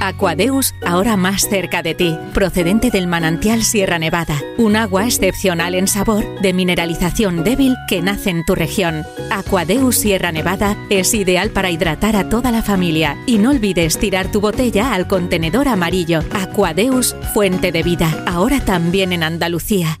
Aquadeus, 0.00 0.74
ahora 0.84 1.16
más 1.16 1.48
cerca 1.48 1.82
de 1.82 1.94
ti, 1.94 2.14
procedente 2.34 2.90
del 2.90 3.06
manantial 3.06 3.62
Sierra 3.62 3.98
Nevada, 3.98 4.38
un 4.58 4.76
agua 4.76 5.06
excepcional 5.06 5.74
en 5.74 5.88
sabor, 5.88 6.26
de 6.42 6.52
mineralización 6.52 7.42
débil 7.42 7.74
que 7.88 8.02
nace 8.02 8.28
en 8.28 8.44
tu 8.44 8.54
región. 8.54 9.06
Aquadeus 9.46 9.96
Sierra 9.96 10.32
Nevada 10.32 10.74
es 10.88 11.12
ideal 11.12 11.50
para 11.50 11.70
hidratar 11.70 12.16
a 12.16 12.30
toda 12.30 12.50
la 12.50 12.62
familia 12.62 13.18
y 13.26 13.36
no 13.36 13.50
olvides 13.50 13.98
tirar 13.98 14.32
tu 14.32 14.40
botella 14.40 14.94
al 14.94 15.06
contenedor 15.06 15.68
amarillo. 15.68 16.20
Aquadeus, 16.32 17.14
fuente 17.34 17.70
de 17.70 17.82
vida, 17.82 18.24
ahora 18.26 18.64
también 18.64 19.12
en 19.12 19.22
Andalucía. 19.22 20.00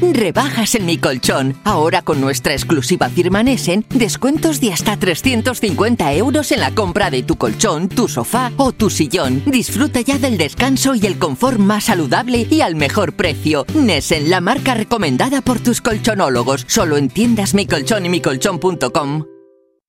Rebajas 0.00 0.74
en 0.74 0.86
mi 0.86 0.98
colchón. 0.98 1.56
Ahora 1.64 2.02
con 2.02 2.20
nuestra 2.20 2.52
exclusiva 2.54 3.08
firma 3.08 3.42
Nessen, 3.42 3.84
descuentos 3.90 4.60
de 4.60 4.72
hasta 4.72 4.96
350 4.96 6.12
euros 6.14 6.52
en 6.52 6.60
la 6.60 6.74
compra 6.74 7.10
de 7.10 7.22
tu 7.22 7.36
colchón, 7.36 7.88
tu 7.88 8.08
sofá 8.08 8.52
o 8.56 8.72
tu 8.72 8.90
sillón. 8.90 9.42
Disfruta 9.46 10.00
ya 10.00 10.18
del 10.18 10.38
descanso 10.38 10.94
y 10.94 11.06
el 11.06 11.18
confort 11.18 11.58
más 11.58 11.84
saludable 11.84 12.46
y 12.50 12.60
al 12.62 12.76
mejor 12.76 13.14
precio. 13.14 13.66
Nessen, 13.74 14.30
la 14.30 14.40
marca 14.40 14.74
recomendada 14.74 15.40
por 15.42 15.60
tus 15.60 15.80
colchonólogos. 15.80 16.64
Solo 16.66 16.96
en 16.96 17.08
tiendas 17.08 17.54
mi 17.54 17.66
colchón 17.66 18.06
y 18.06 18.08
micolchón.com. 18.08 19.24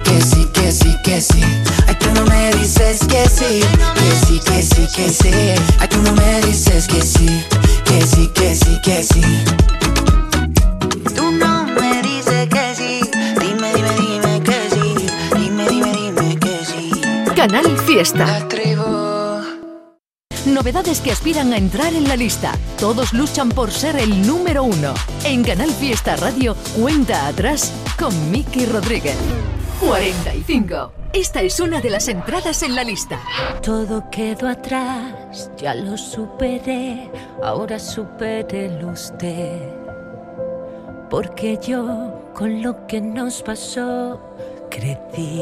Que 0.04 0.22
sí, 0.22 0.48
que 0.54 0.72
sí, 0.72 0.96
que 1.04 1.22
sí. 1.22 1.42
Ay, 1.88 1.96
tú 2.00 2.08
no 2.14 2.26
me 2.26 2.52
dices 2.56 3.00
que 3.08 3.30
sí. 3.30 3.62
Que 3.96 4.26
sí, 4.28 4.42
que 4.46 4.62
sí, 4.62 4.88
que 4.96 5.10
sí. 5.10 5.32
Ay, 5.80 5.88
tú 5.88 5.98
no 6.02 6.12
me 6.14 6.42
dices 6.42 6.88
que 6.88 7.02
sí. 7.02 7.44
Que 7.86 8.02
sí, 8.06 8.30
que 8.34 8.56
sí, 8.56 8.78
que 8.84 9.04
sí. 9.04 9.22
Canal 17.42 17.76
Fiesta. 17.88 18.48
Novedades 20.46 21.02
que 21.02 21.12
aspiran 21.12 21.52
a 21.54 21.58
entrar 21.58 21.92
en 21.96 22.08
la 22.08 22.16
lista. 22.16 22.52
Todos 22.80 23.14
luchan 23.14 23.50
por 23.50 23.72
ser 23.72 23.96
el 23.96 24.28
número 24.28 24.64
uno. 24.64 24.94
En 25.24 25.44
Canal 25.44 25.72
Fiesta 25.72 26.16
Radio, 26.18 26.56
cuenta 26.80 27.26
atrás 27.26 27.74
con 27.98 28.14
Miki 28.30 28.68
Rodríguez. 28.68 29.18
45. 29.80 30.94
Esta 31.14 31.42
es 31.42 31.60
una 31.60 31.82
de 31.82 31.90
las 31.90 32.10
entradas 32.10 32.62
en 32.62 32.76
la 32.76 32.84
lista. 32.84 33.20
Todo 33.64 34.08
quedó 34.12 34.48
atrás, 34.48 35.50
ya 35.58 35.74
lo 35.74 35.98
superé, 35.98 37.10
ahora 37.42 37.80
supérelo 37.80 38.90
usted. 38.90 39.68
Porque 41.10 41.58
yo 41.60 42.22
con 42.36 42.62
lo 42.62 42.86
que 42.86 43.02
nos 43.02 43.42
pasó 43.42 44.22
crecí. 44.70 45.42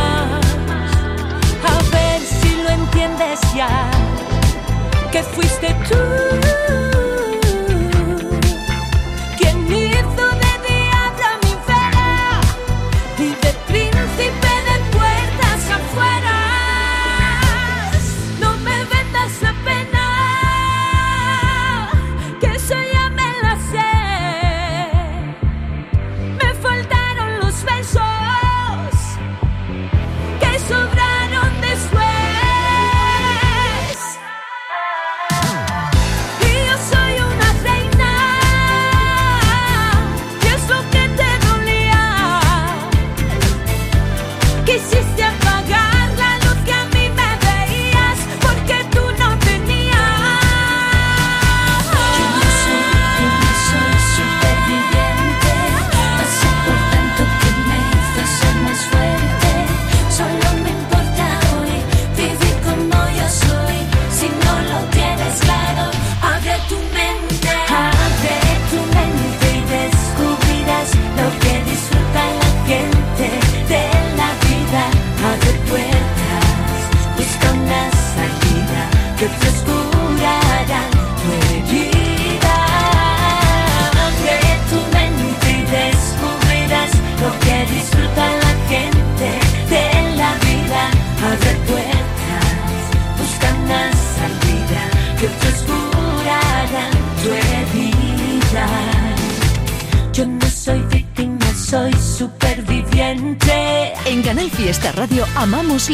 Entiendes 3.01 3.39
ya, 3.55 3.89
que 5.11 5.23
fuiste 5.23 5.73
tú. 5.89 6.50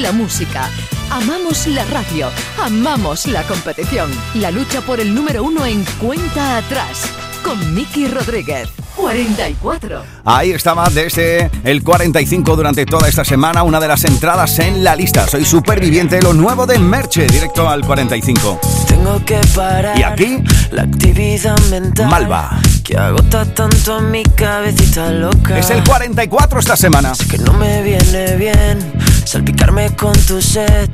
La 0.07 0.13
música, 0.13 0.69
amamos 1.09 1.67
la 1.67 1.83
radio, 1.83 2.29
amamos 2.63 3.27
la 3.27 3.43
competición. 3.43 4.09
La 4.35 4.51
lucha 4.51 4.79
por 4.79 5.01
el 5.01 5.13
número 5.13 5.43
uno 5.43 5.65
en 5.65 5.83
cuenta 5.99 6.55
atrás 6.57 7.09
con 7.43 7.73
Miki 7.73 8.07
Rodríguez. 8.07 8.69
44. 8.95 10.01
Ahí 10.23 10.51
estaba 10.51 10.89
desde 10.89 11.51
el 11.65 11.83
45 11.83 12.55
durante 12.55 12.85
toda 12.85 13.09
esta 13.09 13.25
semana, 13.25 13.63
una 13.63 13.81
de 13.81 13.89
las 13.89 14.05
entradas 14.05 14.57
en 14.59 14.81
la 14.81 14.95
lista. 14.95 15.27
Soy 15.27 15.43
superviviente, 15.43 16.21
lo 16.21 16.33
nuevo 16.33 16.65
de 16.65 16.79
Merche, 16.79 17.27
directo 17.27 17.67
al 17.67 17.85
45. 17.85 18.61
Tengo 18.87 19.25
que 19.25 19.41
parar 19.53 19.99
Y 19.99 20.03
aquí, 20.03 20.41
la 20.71 20.83
actividad 20.83 21.59
mental 21.69 22.09
Malva. 22.09 22.61
Que 22.87 22.97
agota 22.97 23.43
tanto 23.43 23.95
a 23.95 24.01
mi 24.01 24.23
cabecita 24.23 25.11
loca. 25.11 25.59
Es 25.59 25.69
el 25.71 25.83
44 25.83 26.59
esta 26.59 26.77
semana. 26.77 27.13
Sé 27.13 27.27
que 27.27 27.37
no 27.37 27.51
me 27.51 27.81
viene 27.81 28.37
bien 28.37 28.79
salpicarme 29.25 29.93
con 29.93 30.13
tu 30.21 30.41
sed. 30.41 30.89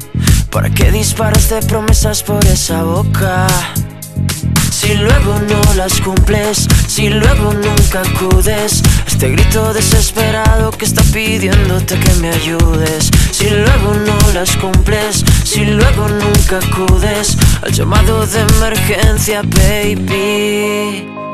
¿Para 0.50 0.72
qué 0.72 0.92
disparas 0.92 1.52
de 1.52 1.62
promesas 1.62 2.24
por 2.24 2.44
esa 2.46 2.82
boca? 2.82 3.46
Si 4.72 4.96
luego 4.96 5.40
no 5.48 5.74
las 5.76 6.02
cumples, 6.02 6.68
si 6.88 7.10
luego 7.10 7.54
nunca 7.54 8.02
acudes 8.02 8.82
a 9.06 9.08
este 9.08 9.30
grito 9.30 9.72
desesperado 9.72 10.72
que 10.72 10.86
está 10.86 11.04
pidiéndote 11.04 12.00
que 12.00 12.14
me 12.16 12.30
ayudes. 12.30 13.12
Si 13.32 13.52
luego 13.52 13.94
no 13.94 14.18
las 14.34 14.58
cumples, 14.58 15.24
si 15.44 15.66
luego 15.66 16.08
nunca 16.08 16.58
acudes 16.58 17.38
al 17.62 17.72
llamado 17.72 18.26
de 18.26 18.42
emergencia, 18.42 19.44
baby. 19.44 21.13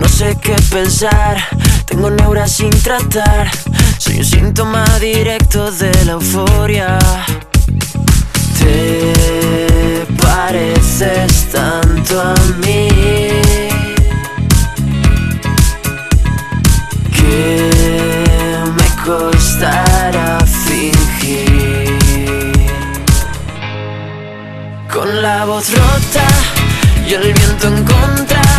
No 0.00 0.08
sé 0.08 0.36
qué 0.40 0.56
pensar, 0.70 1.36
tengo 1.86 2.10
neuras 2.10 2.52
sin 2.52 2.70
tratar. 2.70 3.50
Soy 3.98 4.18
un 4.18 4.24
síntoma 4.24 4.84
directo 5.00 5.70
de 5.70 5.92
la 6.04 6.12
euforia. 6.12 6.98
Te 8.58 10.06
pareces 10.20 11.50
tanto 11.50 12.20
a 12.20 12.34
mí. 12.64 12.88
que 17.22 17.70
me 18.76 19.04
costará 19.04 20.38
fingir 20.66 21.98
Con 24.92 25.22
la 25.22 25.44
voz 25.44 25.70
rota 25.70 26.26
y 27.06 27.14
el 27.14 27.32
viento 27.32 27.68
en 27.68 27.84
contra 27.84 28.51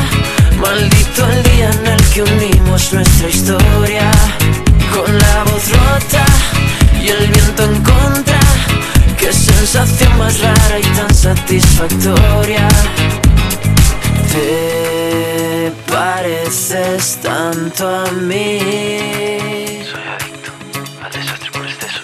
Maldito 0.64 1.30
el 1.30 1.44
día 1.44 1.70
en 1.70 1.88
el 1.88 2.02
que 2.14 2.24
unimos 2.24 2.94
nuestra 2.94 3.30
historia 3.30 4.10
Con 4.94 5.18
la 5.18 5.44
voz 5.44 5.70
rota 5.70 6.26
y 7.04 7.10
el 7.10 7.28
viento 7.28 7.64
en 7.66 7.84
contra 7.84 8.40
Qué 9.20 9.34
sensación 9.34 10.18
más 10.18 10.40
rara 10.40 10.80
y 10.80 10.84
tan 10.98 11.14
satisfactoria 11.14 12.68
Te 14.32 15.74
pareces 15.94 17.20
tanto 17.22 17.88
a 17.88 18.10
mí. 18.12 18.60
Soy 19.92 20.02
adicto 20.16 20.52
al 21.04 21.12
desastre 21.12 21.52
por 21.52 21.66
exceso. 21.66 22.02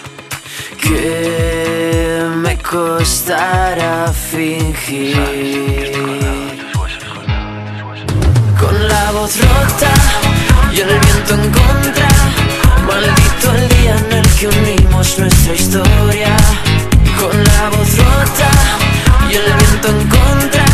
Que 0.80 2.24
me 2.36 2.56
costará 2.58 4.12
fingir. 4.12 6.19
Unimos 15.00 15.18
nuestra 15.18 15.54
historia. 15.54 16.36
Con 17.18 17.44
la 17.44 17.70
voz 17.70 17.96
rota 17.96 18.50
y 19.30 19.34
el 19.34 19.44
viento 19.44 19.88
en 19.88 20.08
contra. 20.08 20.64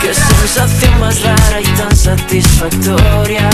Qué 0.00 0.12
sensación 0.14 1.00
más 1.00 1.22
rara 1.22 1.60
y 1.60 1.64
tan 1.64 1.96
satisfactoria. 1.96 3.48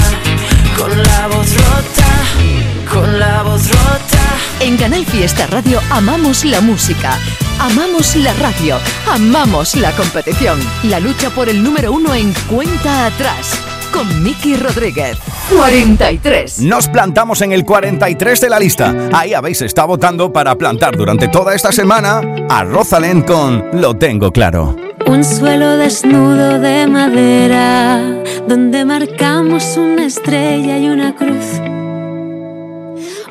Con 0.76 0.90
la 0.90 1.28
voz 1.28 1.54
rota, 1.54 2.92
con 2.92 3.18
la 3.18 3.42
voz 3.42 3.68
rota. 3.68 4.18
En 4.60 4.76
Canal 4.76 5.04
Fiesta 5.06 5.46
Radio 5.48 5.80
amamos 5.90 6.44
la 6.44 6.60
música, 6.60 7.18
amamos 7.58 8.14
la 8.16 8.32
radio, 8.34 8.78
amamos 9.10 9.74
la 9.76 9.92
competición. 9.92 10.58
La 10.84 11.00
lucha 11.00 11.30
por 11.30 11.48
el 11.48 11.62
número 11.62 11.92
uno 11.92 12.14
en 12.14 12.32
cuenta 12.48 13.06
atrás 13.06 13.58
con 13.92 14.22
Miki 14.22 14.56
Rodríguez. 14.56 15.18
43. 15.56 16.60
Nos 16.60 16.88
plantamos 16.88 17.42
en 17.42 17.52
el 17.52 17.64
43 17.64 18.40
de 18.40 18.50
la 18.50 18.58
lista. 18.58 18.94
Ahí 19.12 19.34
habéis 19.34 19.62
estado 19.62 19.88
votando 19.88 20.32
para 20.32 20.56
plantar 20.56 20.96
durante 20.96 21.28
toda 21.28 21.54
esta 21.54 21.72
semana 21.72 22.20
a 22.48 22.64
Rosalén 22.64 23.22
con 23.22 23.64
Lo 23.72 23.94
tengo 23.94 24.32
claro. 24.32 24.76
Un 25.06 25.24
suelo 25.24 25.76
desnudo 25.76 26.58
de 26.60 26.86
madera, 26.86 28.00
donde 28.48 28.84
marcamos 28.84 29.76
una 29.76 30.06
estrella 30.06 30.78
y 30.78 30.88
una 30.88 31.14
cruz. 31.14 31.60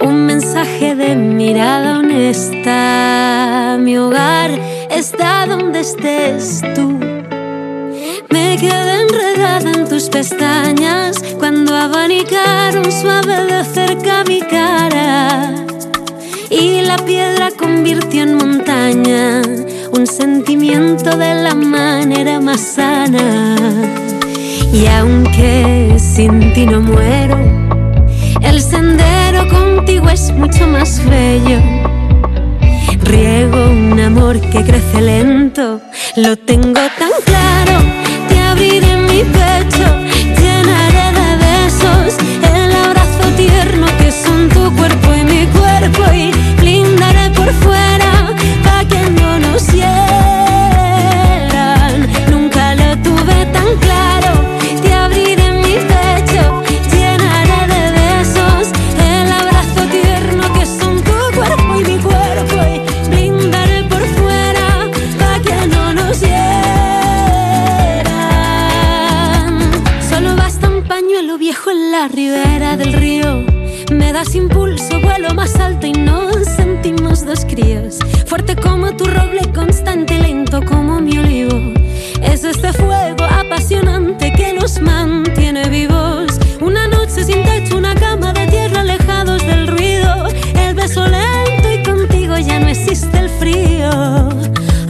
Un 0.01 0.25
mensaje 0.25 0.95
de 0.95 1.15
mirada 1.15 1.99
honesta. 1.99 3.77
Mi 3.79 3.97
hogar 3.97 4.51
está 4.89 5.45
donde 5.47 5.79
estés 5.79 6.61
tú. 6.75 7.10
Me 8.31 8.55
quedé 8.57 9.01
enredada 9.01 9.71
en 9.71 9.89
tus 9.89 10.09
pestañas 10.09 11.17
cuando 11.37 11.75
abanicaron 11.75 12.89
suave 12.89 13.45
de 13.45 13.65
cerca 13.65 14.23
mi 14.23 14.39
cara. 14.39 15.53
Y 16.49 16.81
la 16.81 16.97
piedra 16.97 17.49
convirtió 17.51 18.23
en 18.23 18.35
montaña 18.37 19.41
un 19.91 20.07
sentimiento 20.07 21.17
de 21.17 21.35
la 21.35 21.55
manera 21.55 22.39
más 22.39 22.61
sana. 22.61 23.57
Y 24.71 24.87
aunque 24.87 25.97
sin 25.97 26.53
ti 26.53 26.65
no 26.65 26.79
muero, 26.79 27.37
el 28.41 28.61
sendero 28.61 29.47
contigo 29.49 30.09
es 30.09 30.31
mucho 30.31 30.67
más 30.67 31.03
bello. 31.05 31.59
Riego 33.03 33.71
un 33.71 33.99
amor 33.99 34.39
que 34.39 34.63
crece 34.63 35.01
lento, 35.01 35.81
lo 36.15 36.37
tengo 36.37 36.81
tan 36.97 37.11
claro. 37.25 38.10
Te 38.61 38.67
abriré 38.67 38.95
mi 38.95 39.23
más 75.41 75.55
alto 75.55 75.87
y 75.87 75.93
nos 75.93 76.45
sentimos 76.55 77.25
dos 77.25 77.45
críos. 77.45 77.97
Fuerte 78.27 78.55
como 78.55 78.95
tu 78.95 79.05
roble, 79.05 79.41
constante 79.55 80.13
y 80.13 80.19
lento 80.19 80.61
como 80.63 81.01
mi 81.01 81.17
olivo. 81.17 81.57
Es 82.21 82.43
este 82.43 82.71
fuego 82.71 83.23
apasionante 83.23 84.31
que 84.33 84.53
nos 84.53 84.79
mantiene 84.79 85.67
vivos. 85.67 86.39
Una 86.61 86.87
noche 86.87 87.23
sin 87.23 87.41
techo, 87.43 87.77
una 87.77 87.95
cama 87.95 88.33
de 88.33 88.45
tierra 88.53 88.81
alejados 88.81 89.43
del 89.47 89.65
ruido. 89.65 90.27
El 90.53 90.75
beso 90.75 91.07
lento 91.07 91.71
y 91.73 91.81
contigo 91.89 92.37
ya 92.37 92.59
no 92.59 92.67
existe 92.67 93.17
el 93.17 93.29
frío. 93.29 93.89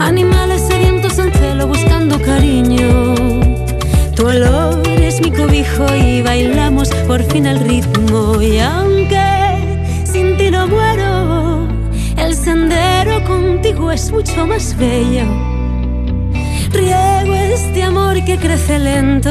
Animales 0.00 0.60
sedientos 0.68 1.18
en 1.18 1.32
celo 1.32 1.66
buscando 1.66 2.20
cariño. 2.20 3.14
Tu 4.14 4.26
olor 4.26 4.86
es 4.86 5.18
mi 5.22 5.30
cobijo 5.30 5.86
y 5.94 6.20
bailamos 6.20 6.90
por 7.06 7.22
fin 7.22 7.46
el 7.46 7.58
ritmo. 7.60 8.42
Y 8.42 8.58
aunque 8.58 9.21
contigo 13.32 13.90
es 13.90 14.10
mucho 14.10 14.46
más 14.46 14.76
bello. 14.76 15.26
Riego 16.70 17.34
este 17.34 17.82
amor 17.82 18.24
que 18.24 18.36
crece 18.36 18.78
lento, 18.78 19.30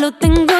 lo 0.00 0.12
tengo 0.12 0.51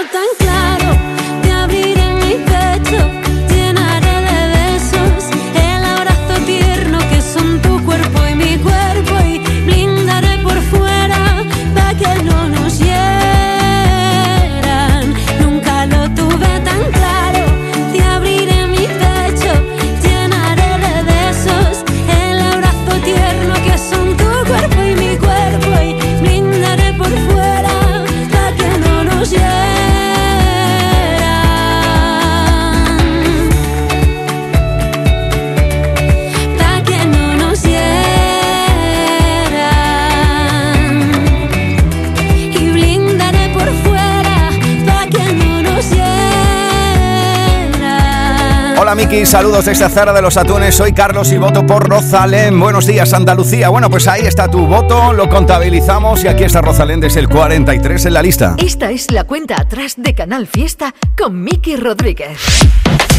Hola 48.92 49.07
Miki, 49.07 49.24
saludos 49.24 49.64
desde 49.64 49.88
Zara 49.88 50.12
de 50.12 50.20
los 50.20 50.37
Atunes. 50.37 50.74
Soy 50.74 50.92
Carlos 50.92 51.33
y 51.33 51.38
voto 51.38 51.66
por 51.66 51.88
Rosalén. 51.88 52.61
Buenos 52.61 52.85
días, 52.85 53.14
Andalucía. 53.14 53.70
Bueno, 53.70 53.88
pues 53.88 54.07
ahí 54.07 54.26
está 54.26 54.48
tu 54.48 54.66
voto, 54.66 55.14
lo 55.14 55.31
contabilizamos 55.31 56.22
y 56.24 56.28
aquí 56.28 56.44
está 56.44 56.61
Rosalén 56.61 57.00
desde 57.00 57.20
el 57.20 57.28
43 57.31 58.05
en 58.05 58.12
la 58.12 58.20
lista. 58.20 58.55
Esta 58.59 58.90
es 58.90 59.11
la 59.11 59.24
cuenta 59.24 59.59
atrás 59.59 59.94
de 59.96 60.14
Canal 60.14 60.46
Fiesta 60.46 60.94
con 61.16 61.42
Miki 61.42 61.76
Rodríguez. 61.76 62.38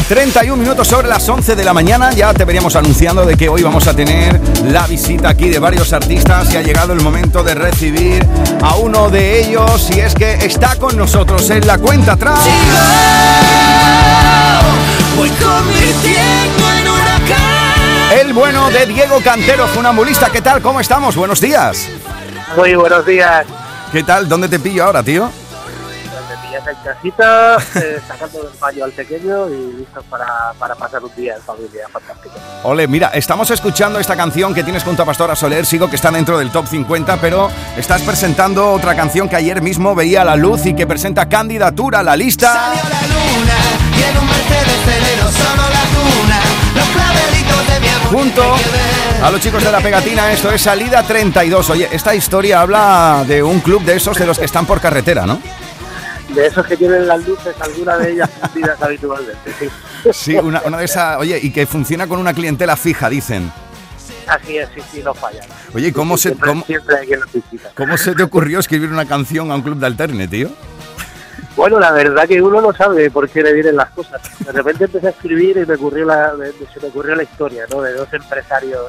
31 0.06 0.62
minutos 0.62 0.86
sobre 0.86 1.08
las 1.08 1.28
11 1.28 1.56
de 1.56 1.64
la 1.64 1.74
mañana. 1.74 2.12
Ya 2.12 2.32
te 2.32 2.44
veníamos 2.44 2.76
anunciando 2.76 3.26
de 3.26 3.36
que 3.36 3.48
hoy 3.48 3.64
vamos 3.64 3.88
a 3.88 3.96
tener 3.96 4.40
la 4.68 4.86
visita 4.86 5.30
aquí 5.30 5.48
de 5.48 5.58
varios 5.58 5.92
artistas 5.92 6.54
y 6.54 6.56
ha 6.56 6.62
llegado 6.62 6.92
el 6.92 7.00
momento 7.00 7.42
de 7.42 7.56
recibir 7.56 8.24
a 8.62 8.76
uno 8.76 9.10
de 9.10 9.40
ellos 9.40 9.90
y 9.90 9.98
es 9.98 10.14
que 10.14 10.34
está 10.34 10.76
con 10.76 10.96
nosotros 10.96 11.50
en 11.50 11.66
la 11.66 11.78
cuenta 11.78 12.12
atrás. 12.12 12.38
Voy 15.16 15.30
convirtiendo 15.30 16.70
en 16.78 16.88
huracán. 16.88 18.18
El 18.20 18.32
bueno 18.32 18.70
de 18.70 18.86
Diego 18.86 19.20
Cantero, 19.22 19.66
funambulista. 19.68 20.30
¿Qué 20.30 20.40
tal? 20.40 20.60
¿Cómo 20.60 20.80
estamos? 20.80 21.14
Buenos 21.14 21.40
días. 21.40 21.88
Muy 22.56 22.74
buenos 22.74 23.06
días. 23.06 23.46
¿Qué 23.92 24.02
tal? 24.02 24.28
¿Dónde 24.28 24.48
te 24.48 24.58
pillo 24.58 24.84
ahora, 24.84 25.02
tío? 25.02 25.30
Pillas 26.54 26.68
en 26.68 26.76
casita, 26.84 27.56
eh, 27.80 28.00
sacando 28.06 28.42
del 28.42 28.52
baño 28.60 28.84
al 28.84 28.92
pequeño 28.92 29.48
y 29.48 29.72
listos 29.78 30.04
para, 30.08 30.52
para 30.58 30.74
pasar 30.74 31.02
un 31.02 31.14
día 31.16 31.34
en 31.34 31.42
familia. 31.42 31.88
Fantástico. 31.90 32.34
Ole, 32.62 32.86
mira, 32.86 33.08
estamos 33.08 33.50
escuchando 33.50 33.98
esta 33.98 34.16
canción 34.16 34.54
que 34.54 34.62
tienes 34.62 34.84
junto 34.84 35.02
a 35.02 35.06
Pastora 35.06 35.34
Soler, 35.34 35.66
sigo 35.66 35.88
que 35.90 35.96
está 35.96 36.10
dentro 36.10 36.38
del 36.38 36.50
top 36.50 36.66
50, 36.66 37.16
pero 37.16 37.50
estás 37.76 38.02
presentando 38.02 38.70
otra 38.72 38.94
canción 38.94 39.28
que 39.28 39.36
ayer 39.36 39.62
mismo 39.62 39.94
veía 39.94 40.24
la 40.24 40.36
luz 40.36 40.66
y 40.66 40.74
que 40.74 40.86
presenta 40.86 41.28
candidatura 41.28 42.00
a 42.00 42.02
la 42.02 42.16
lista. 42.16 42.72
Y 42.74 44.02
en 44.02 44.18
un 44.18 44.26
Mercedes 44.26 44.80
Celero 44.84 45.32
solo 45.32 45.62
la 45.70 45.84
tuna, 45.90 46.40
los 46.76 46.88
clavelitos 46.88 47.68
de 47.68 47.80
mi 47.80 47.88
amor. 47.88 48.12
Junto 48.12 48.56
a 49.24 49.30
los 49.30 49.40
chicos 49.40 49.64
de 49.64 49.72
la 49.72 49.80
pegatina, 49.80 50.30
esto 50.30 50.52
es 50.52 50.62
Salida 50.62 51.02
32. 51.02 51.70
Oye, 51.70 51.88
esta 51.90 52.14
historia 52.14 52.60
habla 52.60 53.24
de 53.26 53.42
un 53.42 53.60
club 53.60 53.82
de 53.82 53.96
esos 53.96 54.16
de 54.18 54.26
los 54.26 54.38
que 54.38 54.44
están 54.44 54.66
por 54.66 54.80
carretera, 54.80 55.26
¿no? 55.26 55.40
De 56.34 56.46
esos 56.46 56.66
que 56.66 56.76
tienen 56.76 57.06
las 57.06 57.26
luces, 57.26 57.54
alguna 57.60 57.96
de 57.98 58.12
ellas 58.12 58.30
fundidas 58.40 58.80
habitualmente, 58.82 59.52
sí. 59.58 59.68
Sí, 60.12 60.34
una, 60.36 60.60
una 60.62 60.78
de 60.78 60.84
esas, 60.84 61.18
oye, 61.18 61.38
y 61.42 61.52
que 61.52 61.66
funciona 61.66 62.06
con 62.06 62.18
una 62.18 62.34
clientela 62.34 62.76
fija, 62.76 63.08
dicen. 63.08 63.52
Así 64.26 64.58
es, 64.58 64.68
sí, 64.74 64.80
sí, 64.92 65.02
no 65.04 65.14
fallan. 65.14 65.46
Oye, 65.74 65.88
¿y 65.88 65.92
cómo 65.92 66.16
se, 66.16 66.30
Siempre, 66.30 66.48
cómo, 66.48 66.64
siempre 66.64 66.96
hay 66.96 67.06
quien 67.06 67.20
cómo 67.74 67.96
se 67.96 68.14
te 68.14 68.22
ocurrió 68.22 68.58
escribir 68.58 68.90
una 68.90 69.06
canción 69.06 69.50
a 69.50 69.54
un 69.54 69.62
club 69.62 69.78
de 69.78 69.86
alterne, 69.86 70.26
tío? 70.28 70.50
Bueno, 71.56 71.78
la 71.78 71.92
verdad 71.92 72.26
que 72.26 72.42
uno 72.42 72.60
no 72.60 72.72
sabe 72.72 73.10
por 73.10 73.28
qué 73.28 73.42
le 73.42 73.52
vienen 73.52 73.76
las 73.76 73.90
cosas. 73.90 74.20
De 74.44 74.50
repente 74.50 74.84
empecé 74.84 75.06
a 75.06 75.10
escribir 75.10 75.56
y 75.58 75.66
me 75.66 75.74
ocurrió 75.74 76.04
la, 76.06 76.32
se 76.72 76.80
me 76.80 76.88
ocurrió 76.88 77.14
la 77.14 77.22
historia, 77.22 77.64
¿no? 77.70 77.80
De 77.80 77.92
dos 77.92 78.12
empresarios 78.12 78.86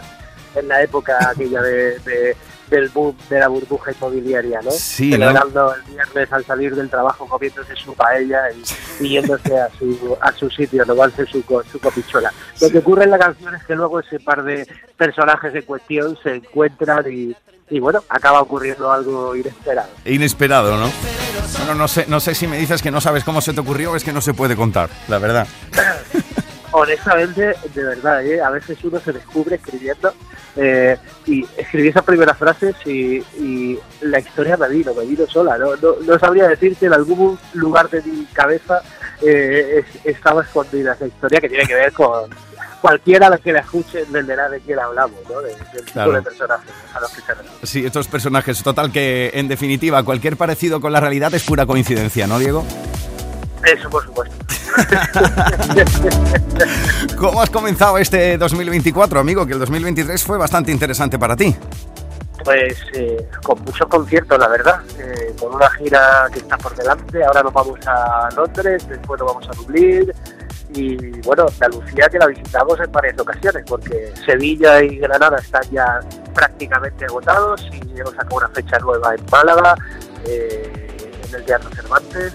en 0.56 0.68
la 0.68 0.82
época 0.82 1.30
aquella 1.30 1.62
de, 1.62 2.00
de- 2.00 2.36
del 2.70 2.90
boom 2.90 3.16
de 3.30 3.40
la 3.40 3.48
burbuja 3.48 3.92
inmobiliaria, 3.92 4.62
¿no? 4.62 4.72
Sí, 4.72 5.12
¿no? 5.12 5.18
Celebrando 5.18 5.76
el 5.76 5.82
viernes 5.84 6.34
al 6.34 6.46
salir 6.46 6.76
del 6.76 6.90
trabajo, 6.90 7.28
comiéndose 7.28 7.76
su 7.76 7.94
paella 7.94 8.44
y, 8.52 9.06
y 9.06 9.10
yéndose 9.10 9.60
a 9.60 9.70
su, 9.78 10.18
a 10.20 10.32
su 10.34 10.50
sitio, 10.50 10.86
tomarse 10.86 11.26
su, 11.26 11.44
su 11.72 11.80
copichuela. 11.80 12.32
Lo 12.62 12.70
que 12.70 12.80
ocurre 12.80 13.04
en 13.04 13.12
la 13.12 13.20
canción 13.20 13.56
es 13.56 13.64
que 13.64 13.76
luego 13.76 14.00
ese 14.00 14.20
par 14.20 14.44
de 14.44 14.68
personajes 14.98 15.54
en 15.54 15.62
cuestión 15.64 16.18
se 16.22 16.36
encuentran 16.36 17.06
y, 17.12 17.36
y 17.70 17.80
bueno, 17.80 18.04
acaba 18.10 18.42
ocurriendo 18.42 18.92
algo 18.92 19.36
inesperado. 19.36 19.90
Inesperado, 20.06 20.78
¿no? 20.78 20.90
Bueno, 21.58 21.76
no 21.76 21.88
sé, 21.88 22.06
no 22.08 22.20
sé 22.20 22.36
si 22.36 22.48
me 22.48 22.58
dices 22.58 22.82
que 22.82 22.92
no 22.92 23.02
sabes 23.02 23.24
cómo 23.24 23.42
se 23.42 23.54
te 23.54 23.60
ocurrió 23.60 23.92
o 23.92 23.96
es 23.96 24.04
que 24.04 24.14
no 24.14 24.22
se 24.22 24.34
puede 24.34 24.56
contar, 24.56 24.90
la 25.08 25.20
verdad. 25.20 25.48
honestamente, 26.72 27.56
de 27.74 27.84
verdad, 27.84 28.26
¿eh? 28.26 28.42
a 28.42 28.50
veces 28.50 28.78
uno 28.84 29.00
se 29.00 29.12
descubre 29.14 29.56
escribiendo 29.56 30.14
eh, 30.56 30.98
y 31.26 31.46
escribí 31.58 31.90
esas 31.90 32.04
primeras 32.04 32.38
frases 32.38 32.76
y, 32.86 33.18
y 33.40 33.80
la 34.02 34.20
historia 34.20 34.58
me 34.58 34.68
vino, 34.70 34.94
me 34.94 35.06
vino 35.06 35.26
sola. 35.28 35.58
No, 35.58 35.76
no, 35.76 35.96
no 36.06 36.20
sabría 36.20 36.48
decir 36.48 36.76
que 36.78 36.86
en 36.88 36.94
algún 36.94 37.38
lugar 37.54 37.90
de 37.90 38.02
mi 38.04 38.26
cabeza 38.28 38.82
eh, 39.22 39.84
es- 39.86 40.06
estaba 40.06 40.44
escondida 40.44 40.94
esa 40.94 41.08
historia 41.08 41.40
que 41.42 41.50
tiene 41.50 41.66
que 41.66 41.76
ver 41.76 41.92
con 41.94 42.30
cualquiera 42.82 43.36
que 43.38 43.52
la 43.52 43.62
escuche 43.62 44.02
entenderá 44.04 44.48
de 44.48 44.60
quién 44.60 44.78
hablamos, 44.80 45.18
¿no? 45.30 45.42
De- 45.42 45.50
del 45.56 45.66
tipo 45.86 45.92
Claro. 45.94 46.12
de 46.14 46.22
personajes 46.22 46.72
a 46.94 47.00
los 47.00 47.10
que 47.12 47.22
se 47.22 47.34
refiere. 47.34 47.58
Sí, 47.64 47.86
estos 47.86 48.08
personajes, 48.08 48.62
total 48.62 48.92
que 48.92 49.32
en 49.34 49.48
definitiva 49.48 50.04
cualquier 50.04 50.38
parecido 50.38 50.80
con 50.80 50.94
la 50.94 51.00
realidad 51.00 51.34
es 51.34 51.44
pura 51.44 51.66
coincidencia, 51.66 52.28
¿no, 52.28 52.38
Diego? 52.40 52.64
Eso, 53.66 53.90
por 53.90 54.04
supuesto. 54.06 54.36
¿Cómo 57.18 57.42
has 57.42 57.50
comenzado 57.50 57.98
este 57.98 58.38
2024, 58.38 59.20
amigo? 59.20 59.46
Que 59.46 59.54
el 59.54 59.60
2023 59.60 60.24
fue 60.24 60.38
bastante 60.38 60.72
interesante 60.72 61.18
para 61.18 61.36
ti. 61.36 61.56
Pues 62.44 62.78
eh, 62.94 63.28
con 63.44 63.60
muchos 63.64 63.88
conciertos, 63.88 64.38
la 64.38 64.48
verdad, 64.48 64.82
eh, 65.00 65.36
con 65.40 65.56
una 65.56 65.70
gira 65.72 66.28
que 66.32 66.40
está 66.40 66.58
por 66.58 66.76
delante. 66.76 67.24
Ahora 67.24 67.44
nos 67.44 67.54
vamos 67.54 67.80
a 67.88 68.30
Londres, 68.36 68.88
después 68.88 69.20
nos 69.20 69.34
vamos 69.34 69.50
a 69.50 69.54
Dublín 69.54 70.12
y 70.74 71.22
bueno, 71.22 71.46
Andalucía 71.48 72.10
que 72.10 72.20
la 72.20 72.28
visitamos 72.28 72.80
en 72.80 72.92
varias 72.92 73.20
ocasiones 73.20 73.64
porque 73.68 74.14
Sevilla 74.26 74.84
y 74.84 74.98
Granada 74.98 75.38
están 75.38 75.64
ya 75.72 76.00
prácticamente 76.34 77.06
agotados 77.06 77.68
y 77.72 78.00
hemos 78.00 78.14
sacado 78.14 78.38
una 78.38 78.50
fecha 78.50 78.78
nueva 78.80 79.16
en 79.16 79.26
Málaga, 79.32 79.76
eh, 80.26 81.12
en 81.28 81.36
el 81.36 81.46
Teatro 81.46 81.70
Cervantes 81.72 82.34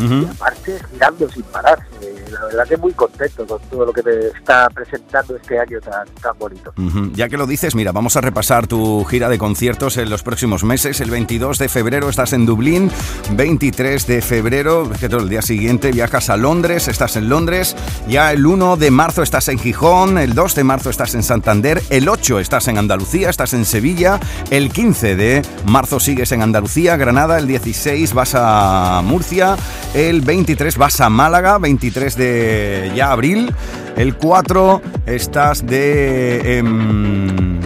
y 0.00 0.26
aparte 0.26 0.80
girando 0.92 1.28
sin 1.30 1.42
parar. 1.44 1.86
La 2.32 2.44
verdad 2.46 2.68
que 2.68 2.76
muy 2.76 2.92
contento 2.92 3.46
con 3.46 3.60
todo 3.70 3.86
lo 3.86 3.92
que 3.92 4.02
me 4.02 4.26
está 4.28 4.68
presentando 4.70 5.36
este 5.36 5.58
año 5.58 5.80
tan, 5.80 6.06
tan 6.20 6.38
bonito. 6.38 6.72
Ya 7.14 7.28
que 7.28 7.36
lo 7.36 7.46
dices, 7.46 7.74
mira, 7.74 7.92
vamos 7.92 8.16
a 8.16 8.20
repasar 8.20 8.66
tu 8.66 9.04
gira 9.04 9.28
de 9.28 9.38
conciertos 9.38 9.96
en 9.96 10.10
los 10.10 10.22
próximos 10.22 10.64
meses. 10.64 11.00
El 11.00 11.10
22 11.10 11.58
de 11.58 11.68
febrero 11.68 12.08
estás 12.08 12.32
en 12.32 12.46
Dublín, 12.46 12.90
23 13.32 14.06
de 14.06 14.22
febrero, 14.22 14.90
que 14.98 15.08
todo 15.08 15.20
el 15.20 15.28
día 15.28 15.42
siguiente 15.42 15.92
viajas 15.92 16.30
a 16.30 16.36
Londres, 16.36 16.88
estás 16.88 17.16
en 17.16 17.28
Londres. 17.28 17.76
Ya 18.08 18.32
el 18.32 18.46
1 18.46 18.76
de 18.76 18.90
marzo 18.90 19.22
estás 19.22 19.48
en 19.48 19.58
Gijón, 19.58 20.18
el 20.18 20.34
2 20.34 20.54
de 20.54 20.64
marzo 20.64 20.90
estás 20.90 21.14
en 21.14 21.22
Santander, 21.22 21.82
el 21.90 22.08
8 22.08 22.40
estás 22.40 22.68
en 22.68 22.78
Andalucía, 22.78 23.30
estás 23.30 23.54
en 23.54 23.64
Sevilla, 23.64 24.20
el 24.50 24.70
15 24.70 25.16
de 25.16 25.42
marzo 25.66 26.00
sigues 26.00 26.32
en 26.32 26.42
Andalucía, 26.42 26.96
Granada, 26.96 27.38
el 27.38 27.46
16 27.46 28.12
vas 28.14 28.34
a 28.34 29.00
Murcia, 29.04 29.56
el 29.94 30.20
23 30.20 30.76
vas 30.76 31.00
a 31.00 31.08
Málaga, 31.08 31.58
23 31.58 32.16
de 32.18 32.92
ya 32.94 33.12
abril, 33.12 33.50
el 33.96 34.14
4 34.16 34.82
estás 35.06 35.66
de... 35.66 36.58
em, 36.58 37.58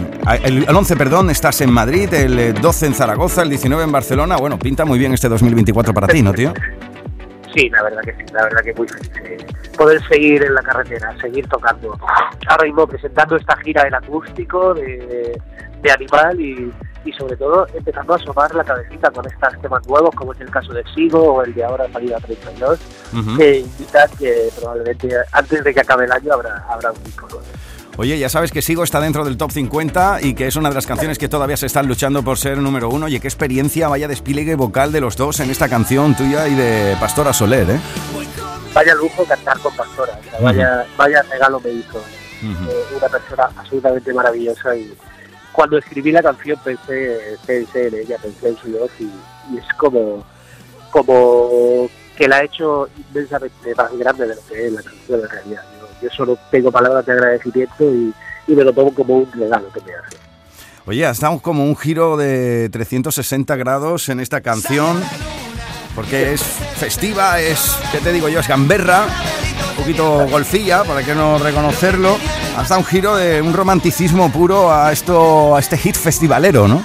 el, 0.43 0.65
el 0.69 0.75
11, 0.75 0.95
perdón, 0.95 1.29
estás 1.29 1.59
en 1.59 1.71
Madrid, 1.71 2.13
el 2.13 2.39
eh, 2.39 2.53
12 2.53 2.85
en 2.85 2.93
Zaragoza, 2.93 3.41
el 3.41 3.49
19 3.49 3.83
en 3.83 3.91
Barcelona. 3.91 4.37
Bueno, 4.37 4.57
pinta 4.57 4.85
muy 4.85 4.97
bien 4.97 5.13
este 5.13 5.27
2024 5.27 5.93
para 5.93 6.07
ti, 6.07 6.21
¿no, 6.21 6.33
tío? 6.33 6.53
Sí, 7.55 7.69
la 7.69 7.83
verdad 7.83 8.01
que 8.03 8.13
sí, 8.13 8.23
la 8.33 8.43
verdad 8.45 8.61
que 8.63 8.73
muy 8.73 8.87
feliz. 8.87 9.11
eh, 9.25 9.37
poder 9.77 10.01
seguir 10.07 10.43
en 10.43 10.55
la 10.55 10.63
carretera, 10.63 11.15
seguir 11.21 11.47
tocando. 11.47 11.95
Ahora 12.47 12.63
mismo 12.63 12.87
presentando 12.87 13.35
esta 13.35 13.55
gira 13.57 13.87
en 13.87 13.93
acústico 13.93 14.73
de, 14.73 15.39
de 15.83 15.91
Animal 15.91 16.41
y, 16.41 16.71
y 17.05 17.11
sobre 17.13 17.35
todo 17.35 17.67
empezando 17.73 18.13
a 18.13 18.15
asomar 18.17 18.53
la 18.55 18.63
cabecita 18.63 19.11
con 19.11 19.25
estos 19.25 19.61
temas 19.61 19.85
nuevos, 19.87 20.13
como 20.15 20.33
es 20.33 20.41
el 20.41 20.49
caso 20.49 20.73
de 20.73 20.83
Sigo 20.95 21.19
o 21.33 21.43
el 21.43 21.53
de 21.53 21.63
ahora 21.63 21.85
Salida 21.91 22.17
32, 22.19 22.79
Ujú. 23.13 23.37
que 23.37 23.59
indican 23.59 24.09
que 24.17 24.49
probablemente 24.59 25.09
antes 25.31 25.63
de 25.63 25.73
que 25.73 25.79
acabe 25.79 26.05
el 26.05 26.11
año 26.11 26.33
habrá, 26.33 26.65
habrá 26.69 26.91
un 26.91 27.03
disco 27.03 27.27
nuevo. 27.27 27.43
Oye, 27.97 28.17
ya 28.17 28.27
sabes 28.27 28.51
que 28.51 28.63
Sigo 28.63 28.83
está 28.83 28.99
dentro 28.99 29.23
del 29.23 29.37
top 29.37 29.51
50 29.51 30.19
y 30.23 30.33
que 30.33 30.47
es 30.47 30.55
una 30.55 30.69
de 30.69 30.75
las 30.75 30.87
canciones 30.87 31.19
que 31.19 31.29
todavía 31.29 31.57
se 31.57 31.67
están 31.67 31.87
luchando 31.87 32.23
por 32.23 32.39
ser 32.39 32.57
número 32.57 32.89
uno. 32.89 33.05
Oye, 33.05 33.19
qué 33.19 33.27
experiencia, 33.27 33.87
vaya 33.87 34.07
despliegue 34.07 34.55
vocal 34.55 34.91
de 34.91 34.99
los 34.99 35.15
dos 35.15 35.39
en 35.41 35.51
esta 35.51 35.69
canción 35.69 36.15
tuya 36.15 36.47
y 36.47 36.55
de 36.55 36.97
Pastora 36.99 37.33
Soler, 37.33 37.69
¿eh? 37.69 37.79
Vaya 38.73 38.95
lujo 38.95 39.23
cantar 39.25 39.59
con 39.59 39.75
Pastora, 39.75 40.17
o 40.19 40.23
sea, 40.31 40.39
vaya, 40.41 40.85
vaya 40.97 41.21
regalo 41.31 41.59
me 41.59 41.69
hizo. 41.69 41.99
Eh, 42.43 42.83
una 42.97 43.07
persona 43.07 43.43
absolutamente 43.55 44.11
maravillosa 44.13 44.75
y 44.75 44.91
cuando 45.53 45.77
escribí 45.77 46.11
la 46.11 46.21
canción 46.21 46.59
pensé, 46.63 47.37
pensé 47.45 47.87
en 47.87 47.93
ella, 47.95 48.17
pensé 48.21 48.49
en 48.49 48.57
su 48.57 48.71
voz 48.77 48.91
y, 48.99 49.09
es 49.57 49.65
como, 49.77 50.23
como 50.91 51.89
que 52.17 52.27
la 52.27 52.37
ha 52.37 52.43
hecho 52.43 52.89
inmensamente 52.97 53.75
más 53.75 53.97
grande 53.97 54.27
de 54.27 54.35
lo 54.35 54.41
que 54.47 54.67
es 54.67 54.73
la 54.73 54.81
canción 54.81 55.21
en 55.21 55.29
realidad. 55.29 55.63
Yo, 55.79 55.87
yo 56.01 56.09
solo 56.15 56.37
tengo 56.51 56.71
palabras 56.71 57.05
de 57.05 57.13
agradecimiento 57.13 57.83
y, 57.93 58.13
y 58.47 58.55
me 58.55 58.63
lo 58.63 58.73
tomo 58.73 58.93
como 58.93 59.17
un 59.17 59.31
regalo 59.31 59.71
que 59.71 59.81
me 59.81 59.93
hace. 59.93 60.17
Oye, 60.85 61.09
estamos 61.09 61.41
como 61.41 61.63
un 61.63 61.77
giro 61.77 62.17
de 62.17 62.69
360 62.69 63.55
grados 63.55 64.09
en 64.09 64.19
esta 64.19 64.41
canción. 64.41 65.01
Porque 65.95 66.33
es 66.33 66.41
festiva, 66.41 67.39
es, 67.39 67.77
¿qué 67.91 67.99
te 67.99 68.11
digo 68.11 68.27
yo? 68.27 68.39
Es 68.39 68.47
gamberra, 68.47 69.05
un 69.73 69.77
poquito 69.77 70.27
golfilla, 70.27 70.83
para 70.83 71.03
que 71.03 71.15
no 71.15 71.39
reconocerlo. 71.39 72.17
Hasta 72.57 72.77
un 72.77 72.85
giro 72.85 73.15
de 73.15 73.41
un 73.41 73.53
romanticismo 73.53 74.31
puro 74.31 74.71
a 74.71 74.91
esto, 74.91 75.55
a 75.55 75.59
este 75.59 75.77
hit 75.77 75.95
festivalero, 75.95 76.67
¿no? 76.67 76.83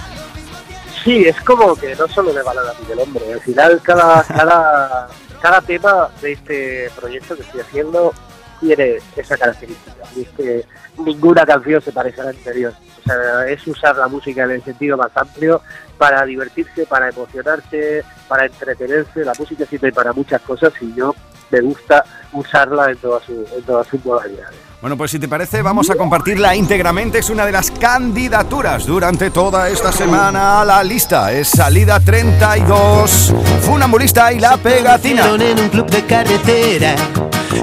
Sí, 1.04 1.24
es 1.26 1.40
como 1.42 1.76
que 1.76 1.94
no 1.94 2.08
solo 2.08 2.32
de 2.32 2.42
balada 2.42 2.74
y 2.82 2.86
del 2.86 3.00
hombre. 3.00 3.32
Al 3.32 3.40
final, 3.40 3.80
cada, 3.82 4.22
cada, 4.24 5.08
cada 5.40 5.60
tema 5.60 6.08
de 6.22 6.32
este 6.32 6.90
proyecto 6.98 7.36
que 7.36 7.42
estoy 7.42 7.60
haciendo 7.60 8.14
tiene 8.60 8.96
esa 9.16 9.36
característica. 9.36 10.02
Y 10.16 10.22
es 10.22 10.28
que 10.30 10.64
ninguna 10.98 11.44
canción 11.44 11.80
se 11.82 11.92
parece 11.92 12.20
a 12.22 12.24
la 12.24 12.30
anterior. 12.30 12.72
O 13.00 13.02
sea, 13.04 13.46
es 13.48 13.66
usar 13.66 13.96
la 13.96 14.08
música 14.08 14.44
en 14.44 14.52
el 14.52 14.64
sentido 14.64 14.96
más 14.96 15.10
amplio 15.14 15.60
para 15.98 16.24
divertirse, 16.24 16.86
para 16.86 17.10
emocionarse, 17.10 18.02
para 18.26 18.46
entretenerse. 18.46 19.24
La 19.24 19.34
música 19.38 19.66
sirve 19.66 19.92
para 19.92 20.12
muchas 20.12 20.40
cosas 20.42 20.72
y 20.80 20.94
yo 20.94 21.14
me 21.50 21.60
gusta 21.60 22.04
usarla 22.32 22.90
en 22.90 22.96
todas 22.98 23.22
sus 23.24 23.50
en 23.52 23.62
todas 23.64 23.86
sus 23.86 24.04
modalidades. 24.04 24.68
Bueno, 24.80 24.96
pues 24.96 25.10
si 25.10 25.18
te 25.18 25.26
parece, 25.26 25.60
vamos 25.60 25.90
a 25.90 25.96
compartirla 25.96 26.54
íntegramente. 26.54 27.18
Es 27.18 27.30
una 27.30 27.44
de 27.44 27.50
las 27.50 27.72
candidaturas 27.72 28.86
durante 28.86 29.30
toda 29.30 29.68
esta 29.68 29.90
semana 29.90 30.60
a 30.60 30.64
la 30.64 30.84
lista. 30.84 31.32
Es 31.32 31.48
salida 31.48 31.98
32, 31.98 33.34
Funambulista 33.62 34.32
y 34.32 34.38
la 34.38 34.56
pegatina. 34.56 35.26
en 35.34 35.58
un 35.58 35.68
club 35.68 35.90
de 35.90 36.04
carretera. 36.06 36.94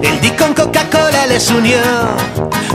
El 0.01 0.19
Dick 0.19 0.37
con 0.37 0.53
Coca-Cola 0.53 1.25
les 1.27 1.49
unió. 1.51 1.79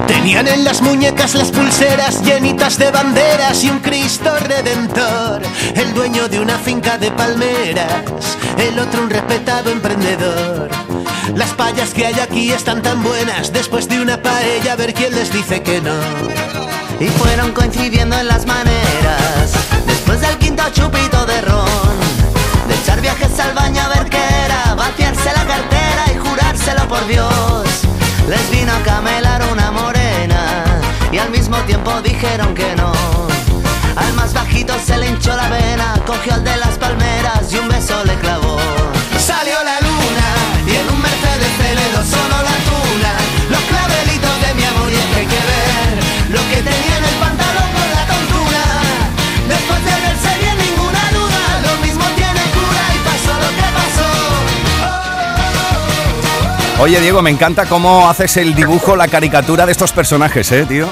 Tenían 0.07 0.49
en 0.49 0.65
las 0.65 0.81
muñecas 0.81 1.35
las 1.35 1.51
pulseras 1.51 2.23
llenitas 2.23 2.79
de 2.79 2.91
banderas 2.91 3.63
y 3.63 3.69
un 3.69 3.81
Cristo 3.81 4.31
redentor. 4.49 5.43
El 5.75 5.93
dueño 5.93 6.29
de 6.29 6.41
una 6.41 6.57
finca 6.59 6.97
de 6.97 7.11
palmeras, 7.11 8.39
el 8.57 8.79
otro 8.79 9.03
un 9.03 9.11
respetado 9.11 9.71
emprendedor. 9.71 10.90
Las 11.35 11.51
payas 11.55 11.95
que 11.95 12.07
hay 12.07 12.19
aquí 12.21 12.53
están 12.53 12.83
tan 12.83 13.03
buenas, 13.03 13.53
después 13.53 13.89
de 13.89 14.01
una 14.01 14.21
paella 14.21 14.73
a 14.73 14.77
ver 14.77 14.93
quién 14.95 15.15
les 15.15 15.33
dice 15.33 15.63
que 15.63 15.81
no. 15.81 15.95
Y 16.99 17.07
fueron 17.09 17.53
coincidiendo 17.53 18.17
en 18.17 18.29
las 18.29 18.47
maneras. 18.47 19.53
Después 19.87 20.21
del 20.21 20.37
quinto 20.39 20.63
chupito 20.73 21.25
de 21.27 21.41
ron. 21.43 21.99
De 22.69 22.75
echar 22.75 23.01
viajes 23.01 23.39
al 23.41 23.55
baño 23.55 23.81
a 23.81 23.89
ver 23.89 24.11
qué 24.11 24.23
era. 24.45 24.75
Vaciarse 24.75 25.33
la 25.35 25.47
cartera 25.47 26.05
y 26.15 26.19
jurárselo 26.19 26.87
por 26.89 27.07
Dios. 27.07 27.65
Les 28.29 28.51
vino 28.51 28.73
a 28.73 28.83
camelar 28.83 29.43
una 29.51 29.71
morena. 29.71 30.65
Y 31.11 31.19
al 31.19 31.31
mismo 31.31 31.57
tiempo 31.59 32.03
dijeron 32.03 32.55
que 32.55 32.75
no. 32.77 32.93
Al 33.97 34.13
más 34.15 34.35
bajito 34.35 34.75
se 34.85 34.99
le 34.99 35.09
hinchó 35.09 35.35
la 35.37 35.49
vena. 35.49 35.95
Cogió 36.07 36.35
al 36.35 36.45
de 36.45 36.57
las 36.57 36.77
palmeras 36.77 37.53
y 37.53 37.57
un 37.57 37.69
beso 37.69 38.05
le 38.05 38.15
clavó. 38.17 38.59
Salió 39.19 39.63
la 39.65 39.70
Solo 42.05 42.37
la 42.43 42.57
tuna 42.69 43.13
Los 43.51 43.61
clavelitos 43.69 44.35
de 44.41 44.55
mi 44.55 44.65
amor 44.65 44.89
y 44.91 44.95
es 44.95 45.05
que 45.07 45.21
hay 45.21 45.27
que 45.27 45.43
ver 45.53 45.89
Lo 46.31 46.41
que 46.49 46.57
tenía 46.57 46.97
en 46.97 47.05
el 47.05 47.17
pantalón 47.21 47.69
con 47.77 47.89
la 47.93 48.05
tontura 48.09 48.63
Después 49.49 49.85
de 49.85 49.91
verse 50.01 50.31
bien 50.41 50.57
ninguna 50.57 51.03
duda 51.13 51.43
Lo 51.67 51.75
mismo 51.85 52.05
tiene 52.17 52.41
cura 52.57 52.83
y 52.95 52.99
pasó 53.05 53.33
lo 53.37 53.51
que 53.53 53.69
pasó 53.77 54.09
Oye, 56.83 57.01
Diego, 57.01 57.21
me 57.21 57.31
encanta 57.31 57.67
cómo 57.67 58.09
haces 58.09 58.39
el 58.39 58.55
dibujo, 58.55 58.97
la 58.97 59.07
caricatura 59.07 59.67
de 59.67 59.73
estos 59.73 59.93
personajes, 59.93 60.51
¿eh, 60.53 60.65
tío? 60.67 60.89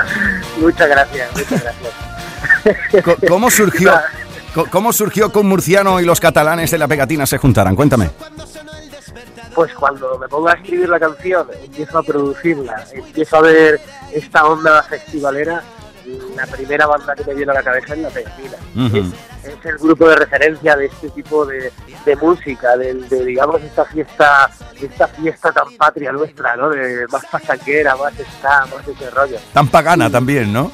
Muchas 0.60 0.88
gracias, 0.88 1.28
muchas 1.34 1.62
gracias. 1.62 3.18
¿Cómo 3.28 3.50
surgió, 3.50 3.92
cómo 4.70 4.92
surgió 4.92 5.32
que 5.32 5.38
un 5.40 5.48
murciano 5.48 6.00
y 6.00 6.04
los 6.04 6.20
catalanes 6.20 6.70
de 6.70 6.78
la 6.78 6.86
pegatina 6.86 7.26
se 7.26 7.38
juntaran? 7.38 7.74
Cuéntame. 7.74 8.10
Pues 9.54 9.72
cuando 9.74 10.18
me 10.18 10.28
pongo 10.28 10.48
a 10.48 10.54
escribir 10.54 10.88
la 10.88 10.98
canción, 10.98 11.46
empiezo 11.62 11.98
a 11.98 12.02
producirla, 12.02 12.84
empiezo 12.92 13.36
a 13.36 13.40
ver 13.42 13.80
esta 14.12 14.46
onda 14.46 14.82
festivalera, 14.82 15.62
la 16.36 16.46
primera 16.46 16.86
banda 16.86 17.14
que 17.14 17.24
me 17.24 17.34
viene 17.34 17.52
a 17.52 17.54
la 17.54 17.62
cabeza 17.62 17.94
es 17.94 18.00
la 18.00 18.10
pegatina. 18.10 18.56
Es 19.44 19.64
el 19.64 19.78
grupo 19.78 20.08
de 20.08 20.16
referencia 20.16 20.74
de 20.76 20.86
este 20.86 21.10
tipo 21.10 21.46
de, 21.46 21.70
de 22.04 22.16
música, 22.16 22.76
de, 22.76 22.94
de, 22.94 23.24
digamos 23.24 23.62
esta 23.62 23.84
fiesta, 23.84 24.50
esta 24.80 25.06
fiesta 25.08 25.52
tan 25.52 25.76
patria 25.76 26.12
nuestra, 26.12 26.56
¿no? 26.56 26.70
De 26.70 27.06
más 27.08 27.24
pachanquera, 27.26 27.94
más 27.96 28.18
está, 28.18 28.66
más 28.66 28.88
ese 28.88 29.10
rollo. 29.10 29.38
Tan 29.52 29.68
pagana 29.68 30.10
también, 30.10 30.52
¿no? 30.52 30.72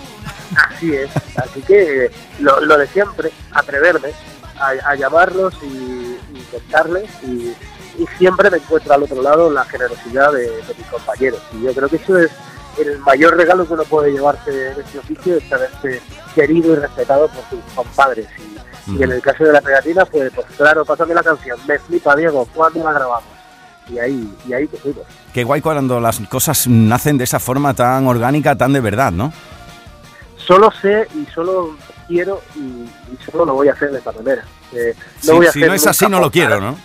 Así 0.68 0.95
es, 0.95 1.11
así 1.37 1.61
que 1.62 2.11
lo, 2.41 2.61
lo 2.61 2.78
de 2.78 2.87
siempre, 2.87 3.31
atreverme 3.53 4.12
a, 4.59 4.91
a 4.91 4.95
llamarlos 4.95 5.55
y, 5.62 6.16
y 6.33 6.47
contarles 6.51 7.11
y, 7.24 7.55
y 8.03 8.07
siempre 8.18 8.51
me 8.51 8.57
encuentro 8.57 8.94
al 8.94 9.03
otro 9.03 9.22
lado 9.22 9.51
la 9.51 9.64
generosidad 9.64 10.32
de, 10.32 10.42
de 10.42 10.74
mis 10.76 10.86
compañeros 10.86 11.40
y 11.53 11.62
yo 11.62 11.72
creo 11.74 11.88
que 11.88 11.96
eso 11.96 12.18
es 12.18 12.30
el 12.78 12.98
mayor 13.01 13.36
regalo 13.36 13.66
que 13.66 13.74
uno 13.74 13.84
puede 13.84 14.12
llevarse 14.12 14.70
en 14.72 14.80
este 14.80 14.98
oficio 14.98 15.36
es 15.36 15.48
saberse 15.48 16.01
querido 16.34 16.72
y 16.72 16.76
respetado 16.76 17.28
por 17.28 17.44
sus 17.51 17.74
compadres 17.74 18.26
y, 18.38 18.92
y 18.92 19.03
en 19.03 19.11
el 19.12 19.20
caso 19.20 19.44
de 19.44 19.53
la 19.53 19.61
pegatina 19.61 20.05
pues, 20.07 20.32
pues 20.34 20.46
claro, 20.57 20.84
pásame 20.84 21.14
la 21.14 21.22
canción, 21.22 21.59
me 21.68 21.78
flipa 21.78 22.16
Diego, 22.16 22.48
¿cuándo 22.55 22.82
la 22.82 22.92
grabamos? 22.92 23.30
Y 23.88 23.98
ahí, 23.98 24.36
y 24.46 24.53
ahí 24.53 24.66
te 24.68 24.76
fuimos. 24.76 25.03
Qué 25.34 25.42
guay 25.42 25.61
cuando 25.61 25.98
las 26.01 26.20
cosas 26.20 26.68
nacen 26.68 27.18
de 27.18 27.24
esa 27.24 27.40
forma 27.40 27.74
tan 27.74 28.07
orgánica, 28.07 28.57
tan 28.57 28.72
de 28.72 28.80
verdad, 28.80 29.11
¿no? 29.12 29.32
solo 30.51 30.72
sé 30.82 31.07
y 31.14 31.26
solo 31.32 31.76
quiero 32.09 32.42
y, 32.57 32.59
y 32.59 33.18
solo 33.30 33.44
lo 33.44 33.55
voy 33.55 33.68
a 33.68 33.72
hacer 33.72 33.92
de 33.92 33.98
esta 33.98 34.11
manera. 34.11 34.44
Eh, 34.72 34.94
no 34.96 35.20
Si, 35.20 35.30
voy 35.30 35.46
a 35.46 35.53
si 35.53 35.59
hacer 35.61 35.68
no 35.68 35.74
es 35.74 35.86
así, 35.86 36.07
no 36.07 36.18
lo 36.18 36.30
quiero, 36.30 36.61
¿no? 36.61 36.76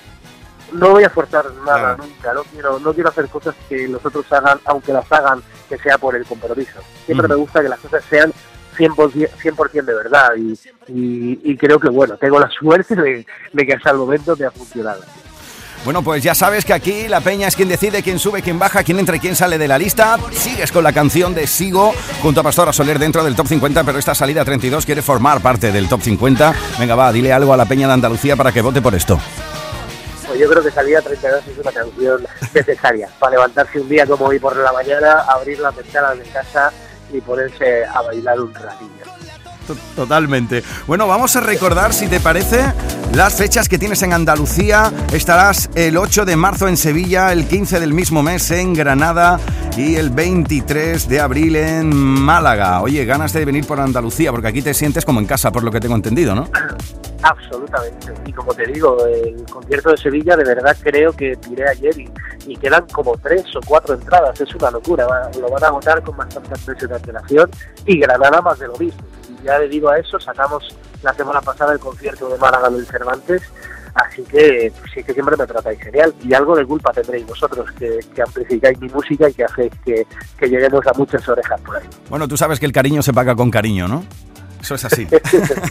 No 0.76 0.90
voy 0.92 1.04
a 1.04 1.10
forzar 1.10 1.46
nada 1.66 1.96
Claro. 1.96 2.04
nunca, 2.04 2.34
no 2.34 2.44
quiero, 2.44 2.80
no 2.80 2.94
quiero 2.94 3.10
hacer 3.10 3.28
cosas 3.30 3.56
que 3.70 3.88
los 3.88 4.06
otros 4.06 4.26
hagan, 4.32 4.60
aunque 4.66 4.92
las 4.94 5.10
hagan, 5.12 5.42
que 5.70 5.78
sea 5.78 5.98
por 5.98 6.16
el 6.16 6.26
compromiso. 6.26 6.80
Siempre 7.06 7.28
me 7.28 7.36
gusta 7.36 7.62
que 7.62 7.70
las 7.70 7.80
cosas 7.80 8.04
sean 8.10 8.34
100%, 8.78 9.30
100 9.72 9.86
de 9.86 9.94
verdad 9.94 10.30
y, 10.38 10.52
y, 10.88 11.40
y 11.44 11.58
creo 11.58 11.80
que, 11.80 11.90
bueno, 11.90 12.18
tengo 12.18 12.40
la 12.40 12.50
suerte 12.50 12.96
de, 12.96 13.26
de 13.54 13.66
que 13.66 13.74
hasta 13.74 13.92
el 13.92 13.98
momento 13.98 14.36
me 14.38 14.46
ha 14.46 14.52
funcionado. 14.52 15.02
Bueno, 15.86 16.02
pues 16.02 16.24
ya 16.24 16.34
sabes 16.34 16.66
que 16.66 16.74
aquí 16.74 17.08
la 17.08 17.22
peña 17.22 17.48
es 17.48 17.56
quien 17.56 17.70
decide 17.70 18.02
quién 18.02 18.18
sube, 18.18 18.42
quién 18.42 18.58
baja, 18.58 18.84
quién 18.84 18.98
entra 18.98 19.18
y 19.18 19.20
quién 19.20 19.36
sale 19.36 19.60
de 19.60 19.68
la 19.68 19.78
lista. 19.78 20.18
Sigues 20.32 20.72
con 20.72 20.84
la 20.84 20.92
canción 20.92 21.36
de 21.36 21.46
Sigo 21.46 21.94
junto 22.24 22.40
a 22.42 22.44
Pastora 22.44 22.74
Soler 22.74 22.98
dentro 22.98 23.24
del 23.24 23.36
top 23.36 23.48
50, 23.48 23.84
pero 23.84 24.00
esta 24.00 24.16
salida 24.16 24.44
32 24.44 24.84
quiere 24.84 25.04
formar 25.04 25.42
parte 25.42 25.72
del 25.72 25.88
top 25.88 26.02
50. 26.02 26.56
Venga, 26.80 26.96
va, 26.96 27.12
dile 27.14 27.32
algo 27.32 27.54
a 27.54 27.58
la 27.58 27.66
peña 27.66 27.86
de 27.88 27.94
Andalucía 27.94 28.36
para 28.36 28.52
que 28.52 28.62
vote 28.62 28.82
por 28.82 28.96
esto. 28.96 29.20
Pues 30.28 30.40
yo 30.40 30.50
creo 30.50 30.64
que 30.64 30.72
Salida 30.72 31.02
32 31.02 31.48
es 31.48 31.58
una 31.58 31.72
canción 31.72 32.26
necesaria 32.54 33.10
para 33.20 33.34
levantarse 33.34 33.80
un 33.80 33.90
día 33.90 34.06
como 34.08 34.26
hoy 34.26 34.40
por 34.40 34.58
la 34.58 34.72
mañana, 34.72 35.22
abrir 35.22 35.60
las 35.60 35.76
ventanas 35.76 36.18
de 36.18 36.24
casa 36.26 36.72
y 37.12 37.22
ponerse 37.22 37.86
a 37.86 38.02
bailar 38.02 38.40
un 38.40 38.54
ratillo. 38.54 39.15
Totalmente. 39.96 40.64
Bueno, 40.88 41.08
vamos 41.08 41.36
a 41.36 41.42
recordar, 41.42 41.94
si 41.94 42.08
te 42.08 42.20
parece, 42.20 42.64
las 43.14 43.36
fechas 43.36 43.70
que 43.70 43.78
tienes 43.78 44.02
en 44.04 44.14
Andalucía. 44.14 44.92
Estarás 45.14 45.70
el 45.76 45.98
8 45.98 46.26
de 46.26 46.36
marzo 46.36 46.68
en 46.68 46.78
Sevilla, 46.78 47.32
el 47.32 47.48
15 47.48 47.80
del 47.80 47.94
mismo 47.94 48.24
mes 48.24 48.52
en 48.52 48.74
Granada 48.74 49.40
y 49.78 49.96
el 49.96 50.10
23 50.10 51.08
de 51.08 51.20
abril 51.20 51.56
en 51.56 51.96
Málaga. 51.96 52.82
Oye, 52.82 53.06
ganas 53.06 53.34
de 53.34 53.46
venir 53.46 53.66
por 53.66 53.80
Andalucía, 53.80 54.32
porque 54.32 54.48
aquí 54.48 54.62
te 54.62 54.74
sientes 54.74 55.06
como 55.06 55.20
en 55.20 55.26
casa, 55.26 55.52
por 55.52 55.64
lo 55.64 55.72
que 55.72 55.80
tengo 55.80 55.96
entendido, 55.96 56.36
¿no? 56.36 56.50
Absolutamente. 57.24 58.14
Y 58.26 58.34
como 58.34 58.54
te 58.54 58.68
digo, 58.68 59.04
el 59.06 59.44
concierto 59.46 59.90
de 59.90 59.98
Sevilla 59.98 60.36
de 60.36 60.44
verdad 60.44 60.78
creo 60.80 61.12
que 61.12 61.36
tiré 61.38 61.68
ayer 61.68 61.94
y, 61.98 62.56
quedan 62.58 62.86
como 62.92 63.18
tres 63.18 63.44
o 63.56 63.60
cuatro 63.66 63.96
entradas. 63.96 64.40
Es 64.40 64.54
una 64.54 64.70
locura. 64.70 65.08
Lo 65.40 65.50
van 65.50 65.64
a 65.64 65.68
agotar 65.68 66.04
con 66.04 66.16
de 66.18 66.96
antelación 66.96 67.50
y 67.86 68.00
Granada 68.00 68.42
más 68.42 68.60
de 68.60 68.68
lo 68.68 68.78
mismo. 68.78 69.02
Ya 69.46 69.60
debido 69.60 69.90
a 69.90 70.00
eso 70.00 70.20
sacamos 70.20 70.76
la 71.04 71.14
semana 71.14 71.40
pasada 71.40 71.74
el 71.74 71.80
concierto 71.80 72.28
de 72.28 72.38
Málaga 72.38 72.70
del 72.70 72.86
Cervantes. 72.86 73.44
Así 73.94 74.24
que 74.24 74.74
pues, 74.78 74.92
sí 74.94 75.04
que 75.04 75.14
siempre 75.14 75.38
me 75.38 75.48
tratáis 75.48 75.80
genial 75.80 76.14
y 76.22 76.34
algo 76.34 76.54
de 76.56 76.66
culpa 76.66 76.92
tendréis 76.92 77.26
vosotros 77.26 77.72
que, 77.80 78.00
que 78.14 78.22
amplificáis 78.22 78.78
mi 78.82 78.90
música 78.90 79.30
y 79.30 79.34
que 79.34 79.46
hacéis 79.46 79.72
que, 79.86 80.06
que 80.38 80.50
lleguemos 80.50 80.86
a 80.86 80.92
muchas 80.98 81.26
orejas 81.30 81.62
por 81.62 81.78
ahí. 81.78 81.88
Bueno, 82.10 82.28
tú 82.28 82.36
sabes 82.36 82.60
que 82.60 82.66
el 82.66 82.74
cariño 82.74 83.02
se 83.02 83.14
paga 83.14 83.36
con 83.36 83.50
cariño, 83.50 83.88
¿no? 83.88 84.04
Eso 84.66 84.74
es 84.74 84.86
así. 84.86 85.08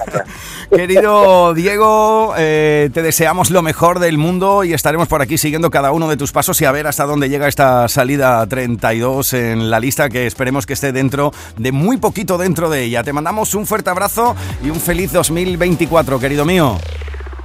Querido 0.71 1.53
Diego, 1.53 2.33
eh, 2.39 2.91
te 2.95 3.03
deseamos 3.03 3.51
lo 3.51 3.61
mejor 3.61 3.99
del 3.99 4.19
mundo 4.19 4.63
y 4.63 4.73
estaremos 4.73 5.09
por 5.09 5.21
aquí 5.21 5.37
siguiendo 5.37 5.69
cada 5.69 5.91
uno 5.91 6.09
de 6.09 6.17
tus 6.17 6.31
pasos 6.31 6.61
y 6.61 6.65
a 6.65 6.71
ver 6.71 6.87
hasta 6.87 7.05
dónde 7.05 7.29
llega 7.29 7.49
esta 7.49 7.89
salida 7.89 8.47
32 8.47 9.33
en 9.33 9.69
la 9.69 9.81
lista 9.81 10.09
que 10.09 10.29
esperemos 10.29 10.65
que 10.65 10.75
esté 10.75 10.93
dentro 10.93 11.33
de 11.57 11.73
muy 11.73 11.97
poquito 11.97 12.39
dentro 12.39 12.71
de 12.71 12.85
ella. 12.85 13.03
Te 13.03 13.13
mandamos 13.13 13.57
un 13.57 13.67
fuerte 13.67 13.91
abrazo 13.91 14.37
y 14.63 14.71
un 14.71 14.79
feliz 14.79 15.13
2024, 15.13 16.21
querido 16.21 16.45
mío. 16.45 16.79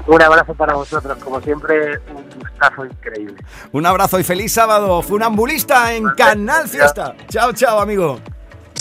Un 0.05 0.21
abrazo 0.21 0.53
para 0.53 0.75
vosotros, 0.75 1.17
como 1.17 1.41
siempre, 1.41 1.97
un 2.13 2.25
gustazo 2.39 2.85
increíble. 2.85 3.37
Un 3.71 3.87
abrazo 3.87 4.19
y 4.19 4.23
feliz 4.23 4.53
sábado, 4.53 5.01
funambulista 5.01 5.95
en 5.95 6.09
Canal 6.15 6.67
Fiesta. 6.67 7.15
Chao, 7.27 7.53
chao, 7.53 7.79
amigo. 7.79 8.19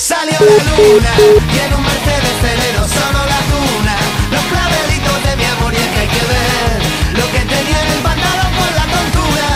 Salió 0.09 0.39
la 0.41 0.65
luna 0.73 1.13
y 1.21 1.59
en 1.67 1.75
un 1.75 1.83
Mercedes 1.85 2.37
Celero 2.41 2.81
solo 2.89 3.21
la 3.29 3.41
tuna. 3.53 3.95
Los 4.33 4.41
clavelitos 4.49 5.19
de 5.23 5.37
mi 5.37 5.45
amor 5.45 5.75
y 5.75 5.77
es 5.77 5.89
que 5.93 6.01
hay 6.01 6.09
que 6.09 6.25
ver 6.33 6.81
Lo 7.13 7.27
que 7.29 7.41
tenía 7.45 7.77
en 7.77 7.89
el 7.93 8.01
pantalón 8.01 8.53
por 8.57 8.73
la 8.73 8.87
tontura. 8.89 9.49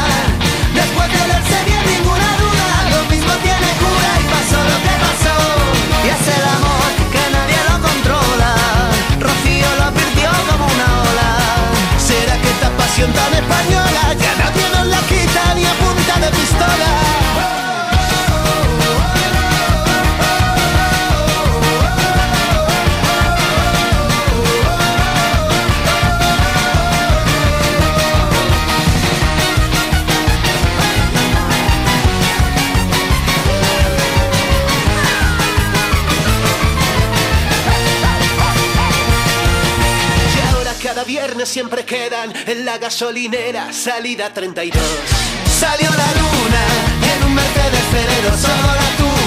Después 0.77 1.09
de 1.09 1.23
verse 1.33 1.57
bien 1.65 1.81
ninguna 1.97 2.29
duda. 2.37 2.69
Lo 2.93 3.01
mismo 3.09 3.33
tiene 3.41 3.69
cura 3.81 4.11
y 4.21 4.25
pasó 4.29 4.61
lo 4.61 4.77
que 4.85 4.95
pasó. 5.01 5.37
Y 6.05 6.09
es 6.13 6.25
el 6.37 6.45
amor 6.45 6.93
que 7.01 7.25
nadie 7.33 7.61
lo 7.73 7.77
controla. 7.89 8.53
Rocío 9.25 9.69
lo 9.81 9.85
advirtió 9.89 10.29
como 10.53 10.69
una 10.69 10.89
ola. 11.01 11.31
¿Será 11.97 12.37
que 12.37 12.51
esta 12.53 12.69
pasión 12.77 13.09
tan 13.17 13.33
española 13.41 14.03
Ya 14.21 14.37
nadie 14.37 14.69
nos 14.69 14.85
la 14.85 15.01
quita 15.09 15.55
ni 15.57 15.65
a 15.65 15.73
punta 15.81 16.15
de 16.21 16.29
pistola 16.29 16.93
siempre 41.47 41.85
quedan 41.85 42.33
en 42.47 42.65
la 42.65 42.79
gasolinera 42.79 43.73
salida 43.73 44.33
32. 44.33 44.83
Salió 45.59 45.91
la 45.91 46.13
luna 46.21 47.17
en 47.17 47.25
un 47.25 47.35
Mercedes 47.35 47.83
Ferrero 47.91 48.37
solo. 48.37 49.22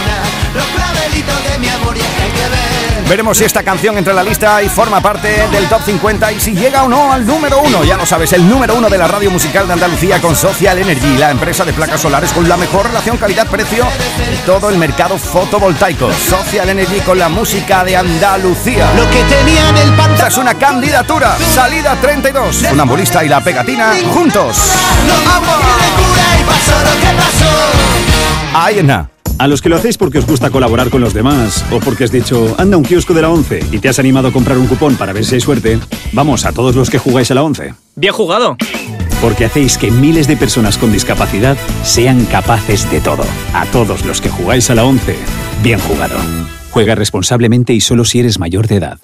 Los 0.54 0.66
clavelitos 0.66 1.52
de 1.52 1.58
mi 1.60 1.70
amor 1.70 1.98
y 1.98 2.02
hay 2.02 2.32
que 2.32 2.50
ver. 2.50 2.76
Veremos 3.08 3.38
si 3.38 3.44
esta 3.44 3.62
canción 3.62 3.98
entra 3.98 4.14
en 4.14 4.18
la 4.18 4.24
lista 4.24 4.64
y 4.64 4.70
forma 4.70 5.00
parte 5.00 5.48
del 5.52 5.70
top 5.70 5.82
50 5.86 6.32
y 6.32 6.40
si 6.40 6.54
llega 6.54 6.84
o 6.84 6.90
no 6.90 7.14
al 7.14 7.26
número 7.26 7.60
uno. 7.60 7.84
Ya 7.84 7.98
lo 7.98 8.06
sabes, 8.06 8.34
el 8.34 8.50
número 8.50 8.74
uno 8.76 8.90
de 8.90 8.98
la 8.98 9.08
radio 9.08 9.30
musical 9.30 9.68
de 9.68 9.74
Andalucía 9.74 10.20
con 10.20 10.36
Social 10.36 10.80
Energy, 10.80 11.18
la 11.18 11.30
empresa 11.30 11.64
de 11.64 11.74
placas 11.74 12.02
solares 12.02 12.32
con 12.32 12.50
la 12.50 12.58
mejor 12.58 12.88
relación 12.88 13.18
calidad-precio 13.18 13.86
de 13.86 14.38
todo 14.46 14.70
el 14.70 14.78
mercado 14.80 15.20
fotovoltaico. 15.20 16.12
Social 16.14 16.70
Energy 16.70 17.00
con 17.02 17.20
la 17.20 17.30
música 17.30 17.84
de 17.84 17.96
Andalucía. 17.96 18.92
Lo 18.96 19.10
que 19.12 19.24
tenía 19.24 19.70
en 19.70 19.78
el 19.78 19.96
Esta 20.16 20.28
es 20.28 20.38
una 20.38 20.56
candidatura. 20.56 21.38
Salida 21.54 21.96
32. 22.02 22.64
Un 22.72 22.80
ambulista 22.80 23.24
y 23.24 23.30
la 23.30 23.42
pegatina 23.42 23.94
juntos. 24.14 24.58
y 26.40 26.44
pasó 26.44 26.80
lo 26.84 27.00
que 27.00 27.16
pasó. 27.16 28.58
Ahí 28.58 28.80
en 28.80 28.88
nada. 28.88 29.15
A 29.38 29.48
los 29.48 29.62
que 29.62 29.68
lo 29.68 29.76
hacéis 29.76 29.98
porque 29.98 30.20
os 30.20 30.26
gusta 30.26 30.50
colaborar 30.50 30.90
con 30.90 31.02
los 31.02 31.14
demás 31.14 31.66
o 31.72 31.80
porque 31.80 32.06
has 32.06 32.12
dicho, 32.12 32.56
anda 32.58 32.78
un 32.78 32.84
kiosco 32.84 33.14
de 33.14 33.22
la 33.22 33.30
11 33.30 33.66
y 33.72 33.80
te 33.80 33.90
has 33.90 34.00
animado 34.00 34.30
a 34.30 34.32
comprar 34.32 34.58
un 34.58 34.68
cupón 34.68 34.96
para 34.96 35.12
ver 35.12 35.26
si 35.26 35.36
hay 35.36 35.42
suerte, 35.42 35.78
vamos 36.14 36.46
a 36.46 36.54
todos 36.54 36.76
los 36.76 36.90
que 36.90 37.00
jugáis 37.00 37.32
a 37.32 37.36
la 37.36 37.44
11. 37.44 37.74
Bien 37.96 38.14
jugado. 38.14 38.56
Porque 39.22 39.46
hacéis 39.46 39.78
que 39.78 39.92
miles 39.92 40.28
de 40.28 40.38
personas 40.38 40.78
con 40.78 40.92
discapacidad 40.92 41.58
sean 41.84 42.26
capaces 42.26 42.90
de 42.90 43.02
todo. 43.02 43.26
A 43.54 43.66
todos 43.66 44.06
los 44.06 44.22
que 44.22 44.30
jugáis 44.30 44.70
a 44.70 44.76
la 44.76 44.86
11, 44.86 45.18
bien 45.62 45.80
jugado. 45.80 46.16
Juega 46.72 46.96
responsablemente 46.96 47.74
y 47.74 47.82
solo 47.82 48.06
si 48.06 48.20
eres 48.20 48.40
mayor 48.40 48.68
de 48.68 48.78
edad. 48.78 49.00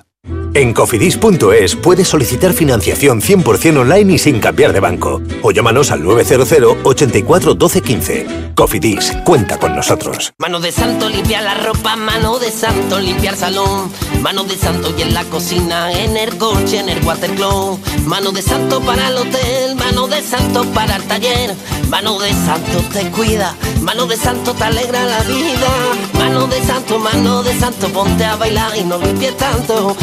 En 0.54 0.74
cofidis.es 0.74 1.78
puedes 1.78 2.10
solicitar 2.10 2.52
financiación 2.52 3.22
100% 3.22 3.78
online 3.80 4.14
y 4.16 4.18
sin 4.18 4.41
cambiar 4.41 4.74
de 4.74 4.82
banco. 4.82 5.22
O 5.43 5.52
llámanos 5.52 5.91
al 5.91 6.04
900 6.04 6.78
84 6.84 7.54
12 7.54 7.82
15. 7.82 8.52
Cofidis, 8.54 9.14
cuenta 9.24 9.58
con 9.58 9.76
nosotros. 9.76 10.34
Mano 10.38 10.60
de 10.60 10.74
santo 10.74 11.08
limpiar 11.08 11.43
la 11.43 11.54
ropa, 11.56 11.95
mano 11.95 12.38
de 12.38 12.52
santo 12.52 12.99
limpiar 12.99 13.38
salón, 13.38 13.89
mano 14.22 14.43
de 14.43 14.58
santo 14.58 14.93
y 14.97 15.04
en 15.04 15.14
la 15.14 15.24
cocina, 15.24 15.91
en 15.91 16.18
el 16.18 16.38
coche, 16.38 16.80
en 16.80 16.89
el 16.89 17.04
watercloak, 17.06 17.80
mano 18.06 18.32
de 18.32 18.41
santo 18.41 18.82
para 18.82 19.08
el 19.08 19.18
hotel, 19.18 19.76
mano 19.76 20.08
de 20.08 20.22
santo 20.22 20.66
para 20.74 20.97
el 20.97 21.04
taller, 21.04 21.56
mano 21.89 22.20
de 22.20 22.32
santo 22.34 22.84
te 22.91 23.10
cuida, 23.10 23.56
mano 23.82 24.06
de 24.06 24.18
santo 24.18 24.54
te 24.54 24.64
alegra 24.66 25.06
la 25.06 25.24
vida, 25.24 25.70
mano 26.14 26.45
de 26.47 26.62
santo, 26.62 26.99
mano 26.99 27.41
de 27.43 27.58
santo, 27.58 27.88
ponte 27.89 28.26
a 28.26 28.36
bailar 28.36 28.76
y 28.78 28.84
no 28.84 28.97
limpies 28.97 29.38
tanto, 29.38 29.95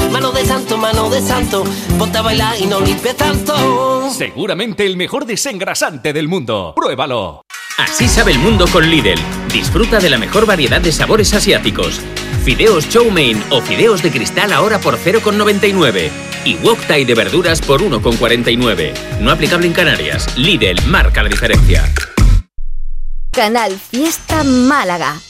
santo, 0.45 0.77
mano 0.77 1.11
de 1.11 1.21
santo, 1.21 1.65
ponte 1.99 2.19
a 2.19 2.23
bailar 2.23 2.61
y 2.61 2.67
no 2.67 2.81
limpies 2.81 3.17
tanto. 3.17 4.11
Seguramente 4.11 4.87
el 4.87 4.97
mejor 4.97 5.27
desengrasante 5.27 6.13
del 6.13 6.29
mundo. 6.29 6.73
Pruébalo. 6.75 7.43
Así 7.79 8.09
sabe 8.09 8.33
el 8.33 8.39
mundo 8.39 8.67
con 8.73 8.89
Lidl. 8.91 9.21
Disfruta 9.53 10.01
de 10.01 10.11
la 10.11 10.19
mejor 10.19 10.47
variedad 10.47 10.81
de 10.81 10.91
sabores 10.91 11.33
asiáticos. 11.33 12.01
Fideos 12.45 12.89
chow 12.89 13.11
mein 13.11 13.43
o 13.51 13.61
fideos 13.61 14.03
de 14.03 14.11
cristal 14.11 14.53
ahora 14.53 14.81
por 14.81 14.99
0,99. 14.99 16.11
Y 16.45 16.57
wok 16.57 16.81
thai 16.87 17.05
de 17.05 17.15
verduras 17.15 17.61
por 17.61 17.83
1,49. 17.83 19.21
No 19.21 19.31
aplicable 19.31 19.67
en 19.67 19.73
Canarias. 19.73 20.37
Lidl 20.37 20.85
marca 20.87 21.23
la 21.23 21.29
diferencia. 21.29 21.85
Canal 23.33 23.79
Fiesta 23.79 24.43
Málaga. 24.43 25.21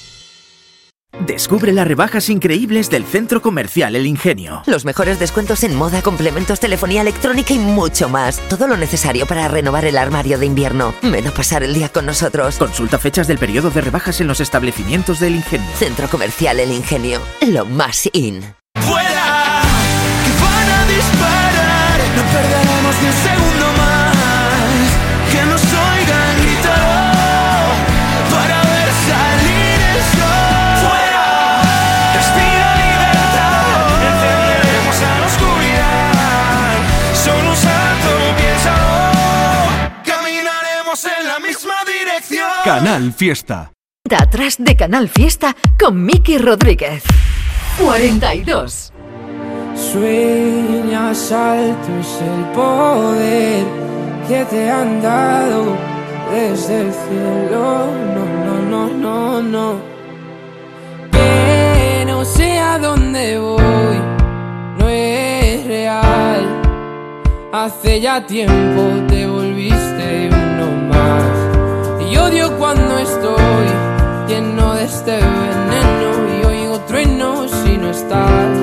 Descubre 1.13 1.73
las 1.73 1.89
rebajas 1.89 2.29
increíbles 2.29 2.91
del 2.91 3.05
Centro 3.05 3.41
Comercial 3.41 3.97
El 3.97 4.07
Ingenio. 4.07 4.63
Los 4.67 4.85
mejores 4.85 5.19
descuentos 5.19 5.65
en 5.65 5.75
moda, 5.75 6.03
complementos, 6.03 6.61
telefonía 6.61 7.01
electrónica 7.01 7.55
y 7.55 7.59
mucho 7.59 8.11
más. 8.11 8.41
Todo 8.49 8.69
lo 8.69 8.77
necesario 8.77 9.27
para 9.27 9.49
renovar 9.49 9.87
el 9.87 9.97
armario 9.97 10.39
de 10.39 10.45
invierno. 10.47 10.95
Ven 11.03 11.27
a 11.27 11.31
pasar 11.31 11.63
el 11.63 11.73
día 11.73 11.89
con 11.89 12.05
nosotros. 12.05 12.59
Consulta 12.59 12.99
fechas 12.99 13.27
del 13.27 13.39
periodo 13.39 13.71
de 13.71 13.81
rebajas 13.81 14.21
en 14.21 14.27
los 14.27 14.41
establecimientos 14.41 15.19
del 15.19 15.37
Ingenio. 15.37 15.67
Centro 15.77 16.09
Comercial 16.09 16.61
El 16.61 16.73
Ingenio. 16.73 17.21
Lo 17.47 17.65
más 17.65 18.09
in. 18.13 18.43
¡Fuera! 18.79 19.63
Que 20.25 20.45
van 20.45 20.71
a 20.71 20.87
disparar. 20.87 22.01
No 22.17 22.23
perderemos 22.23 23.01
ni 23.01 23.07
un 23.07 23.15
segundo 23.15 23.48
Canal 42.69 43.15
Fiesta. 43.15 43.73
Atrás 44.15 44.57
de 44.59 44.77
Canal 44.77 45.09
Fiesta 45.09 45.57
con 45.81 46.05
Miki 46.05 46.37
Rodríguez. 46.37 47.03
42. 47.83 48.93
Sueñas 49.75 51.33
alto 51.33 51.89
es 51.99 52.21
el 52.21 52.45
poder 52.53 53.65
que 54.29 54.45
te 54.51 54.71
han 54.71 55.01
dado 55.01 55.79
desde 56.31 56.83
el 56.83 56.93
cielo. 56.93 57.87
No, 58.15 58.25
no, 58.45 58.61
no, 58.71 58.89
no, 58.93 59.43
no. 59.43 59.81
Que 61.11 62.05
no 62.07 62.23
sé 62.23 62.59
a 62.59 62.79
dónde 62.79 63.39
voy, 63.39 63.97
no 64.79 64.89
es 64.91 65.67
real. 65.67 66.47
Hace 67.51 68.03
ya 68.03 68.27
tiempo 68.27 68.83
te 69.09 69.27
odio 72.29 72.57
cuando 72.59 72.99
estoy 72.99 73.67
lleno 74.29 74.75
de 74.75 74.85
este 74.85 75.13
veneno 75.13 76.11
y 76.37 76.45
oigo 76.45 76.81
truenos 76.81 77.51
si 77.51 77.79
no 77.79 77.91
estás. 77.91 78.57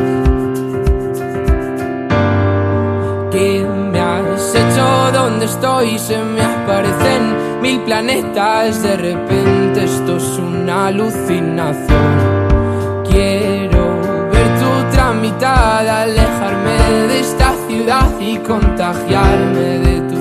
¿Qué 3.31 3.65
me 3.91 3.99
has 3.99 4.55
hecho? 4.55 5.11
¿Dónde 5.13 5.45
estoy? 5.45 5.97
Se 5.97 6.17
me 6.17 6.41
aparecen 6.41 7.61
mil 7.61 7.79
planetas. 7.81 8.83
De 8.83 8.97
repente 8.97 9.83
esto 9.83 10.17
es 10.17 10.37
una 10.37 10.87
alucinación. 10.87 13.03
Quiero 13.09 14.29
ver 14.31 14.47
tu 14.59 14.87
otra 14.87 15.13
mitad, 15.13 15.87
alejarme 15.87 17.07
de 17.07 17.19
esta 17.19 17.53
ciudad 17.67 18.09
y 18.19 18.37
contagiarme 18.37 19.79
de 19.79 20.01
tu 20.01 20.15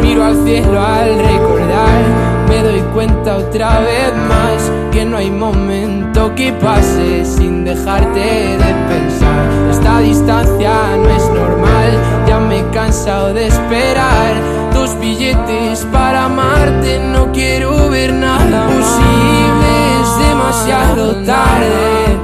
Miro 0.00 0.24
al 0.24 0.42
cielo 0.42 0.80
al 0.80 1.18
recordar, 1.18 2.48
me 2.48 2.62
doy 2.62 2.80
cuenta 2.94 3.36
otra 3.36 3.80
vez 3.80 4.14
más 4.26 4.72
que 4.90 5.04
no 5.04 5.18
hay 5.18 5.30
momento 5.30 6.34
que 6.34 6.50
pase 6.54 7.26
sin 7.26 7.62
dejarte 7.62 8.20
de 8.20 8.74
pensar. 8.88 9.70
Esta 9.70 9.98
distancia 9.98 10.72
no 10.96 11.10
es 11.10 11.28
normal, 11.28 11.90
ya 12.26 12.38
me 12.38 12.60
he 12.60 12.70
cansado 12.70 13.34
de 13.34 13.48
esperar. 13.48 14.34
Dos 14.72 14.98
billetes 14.98 15.86
para 15.92 16.24
amarte, 16.24 16.98
no 16.98 17.30
quiero 17.30 17.90
ver 17.90 18.14
nada 18.14 18.66
posible, 18.66 19.70
es 20.00 20.28
demasiado 20.28 21.16
tarde. 21.26 22.16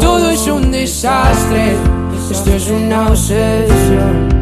Todo 0.00 0.30
es 0.30 0.46
un 0.46 0.70
desastre, 0.70 1.74
esto 2.30 2.50
es 2.52 2.70
una 2.70 3.08
obsesión. 3.08 4.41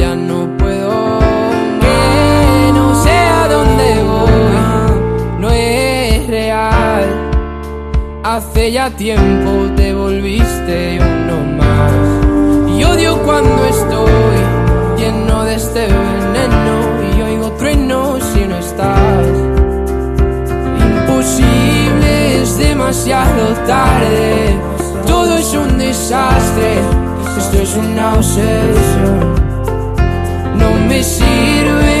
sé 3.03 3.11
a 3.11 3.47
dónde 3.47 4.03
voy, 4.03 5.39
no 5.39 5.49
es 5.49 6.27
real. 6.27 7.05
Hace 8.23 8.71
ya 8.71 8.89
tiempo 8.91 9.51
te 9.75 9.93
volviste 9.93 10.99
uno 10.99 11.37
más. 11.57 11.91
Y 12.77 12.83
odio 12.83 13.17
cuando 13.23 13.65
estoy 13.65 14.39
lleno 14.97 15.43
de 15.43 15.55
este 15.55 15.87
veneno 15.87 16.75
y 17.15 17.21
oigo 17.21 17.51
truenos 17.53 18.23
si 18.33 18.45
no 18.45 18.57
estás. 18.57 19.27
Imposible, 20.89 22.41
es 22.41 22.57
demasiado 22.57 23.47
tarde. 23.67 24.59
Todo 25.05 25.37
es 25.37 25.53
un 25.53 25.77
desastre, 25.77 26.75
esto 27.37 27.57
es 27.57 27.75
una 27.75 28.13
obsesión. 28.13 29.41
No 30.57 30.69
me 30.87 31.03
sirven 31.03 32.00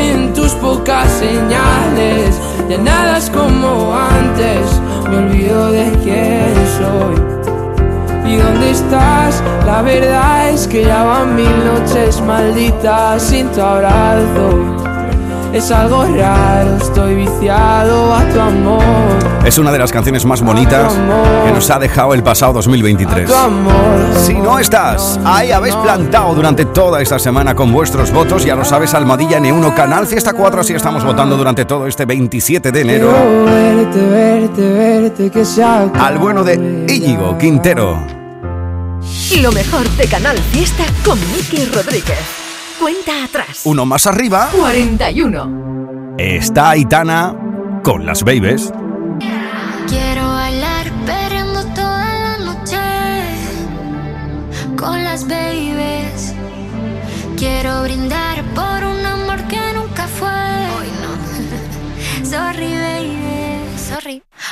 pocas 0.71 1.09
señales, 1.11 2.39
ya 2.69 2.77
nada 2.77 3.17
es 3.17 3.29
como 3.29 3.93
antes, 3.93 4.65
me 5.09 5.17
olvido 5.17 5.69
de 5.69 5.91
quién 6.01 6.53
soy. 6.77 8.31
¿Y 8.31 8.37
dónde 8.37 8.71
estás? 8.71 9.43
La 9.65 9.81
verdad 9.81 10.49
es 10.49 10.67
que 10.67 10.85
ya 10.85 11.03
van 11.03 11.35
mil 11.35 11.65
noches 11.65 12.21
malditas 12.21 13.21
sin 13.21 13.51
tu 13.51 13.59
abrazo. 13.61 14.80
Es 15.53 15.69
algo 15.69 16.05
raro, 16.05 16.77
estoy 16.77 17.13
viciado 17.15 18.13
a 18.15 18.23
tu 18.29 18.39
amor. 18.39 18.81
Es 19.45 19.57
una 19.57 19.71
de 19.71 19.79
las 19.79 19.91
canciones 19.91 20.23
más 20.23 20.41
bonitas 20.41 20.93
que 21.45 21.51
nos 21.51 21.69
ha 21.69 21.77
dejado 21.77 22.13
el 22.13 22.23
pasado 22.23 22.53
2023. 22.53 23.27
Tu 23.29 23.35
amor. 23.35 23.73
Si 24.25 24.33
no 24.33 24.59
estás, 24.59 25.19
ahí 25.25 25.51
habéis 25.51 25.75
plantado 25.75 26.33
durante 26.33 26.63
toda 26.65 27.01
esta 27.01 27.19
semana 27.19 27.53
con 27.53 27.73
vuestros 27.73 28.11
votos, 28.13 28.45
ya 28.45 28.55
lo 28.55 28.63
sabes, 28.63 28.93
Almadilla 28.93 29.39
N1 29.39 29.75
Canal 29.75 30.07
Fiesta 30.07 30.31
4, 30.31 30.61
así 30.61 30.73
estamos 30.73 31.03
votando 31.03 31.35
durante 31.35 31.65
todo 31.65 31.85
este 31.85 32.05
27 32.05 32.71
de 32.71 32.81
enero 32.81 33.09
Quiero 33.11 33.45
verte, 33.45 34.07
verte, 34.07 34.73
verte, 34.73 35.29
que 35.31 35.43
se 35.43 35.63
acabe. 35.63 35.99
al 35.99 36.17
bueno 36.17 36.45
de 36.45 36.85
Íñigo 36.87 37.37
Quintero. 37.37 37.97
Lo 39.41 39.51
mejor 39.51 39.89
de 39.89 40.07
Canal 40.07 40.37
Fiesta 40.37 40.85
con 41.03 41.19
Miki 41.33 41.65
Rodríguez. 41.65 42.40
Cuenta 42.81 43.25
atrás. 43.25 43.61
Uno 43.65 43.85
más 43.85 44.07
arriba 44.07 44.49
41. 44.57 46.15
está 46.17 46.71
Aitana 46.71 47.35
con 47.83 48.07
las 48.07 48.23
Babies. 48.23 48.73
Quiero 49.87 50.27
bailar 50.27 50.91
perreando 51.05 51.63
toda 51.75 52.19
la 52.19 52.37
noche 52.39 52.79
con 54.75 55.03
las 55.03 55.27
babies. 55.27 56.33
Quiero 57.37 57.83
brindar 57.83 58.43
por 58.55 58.80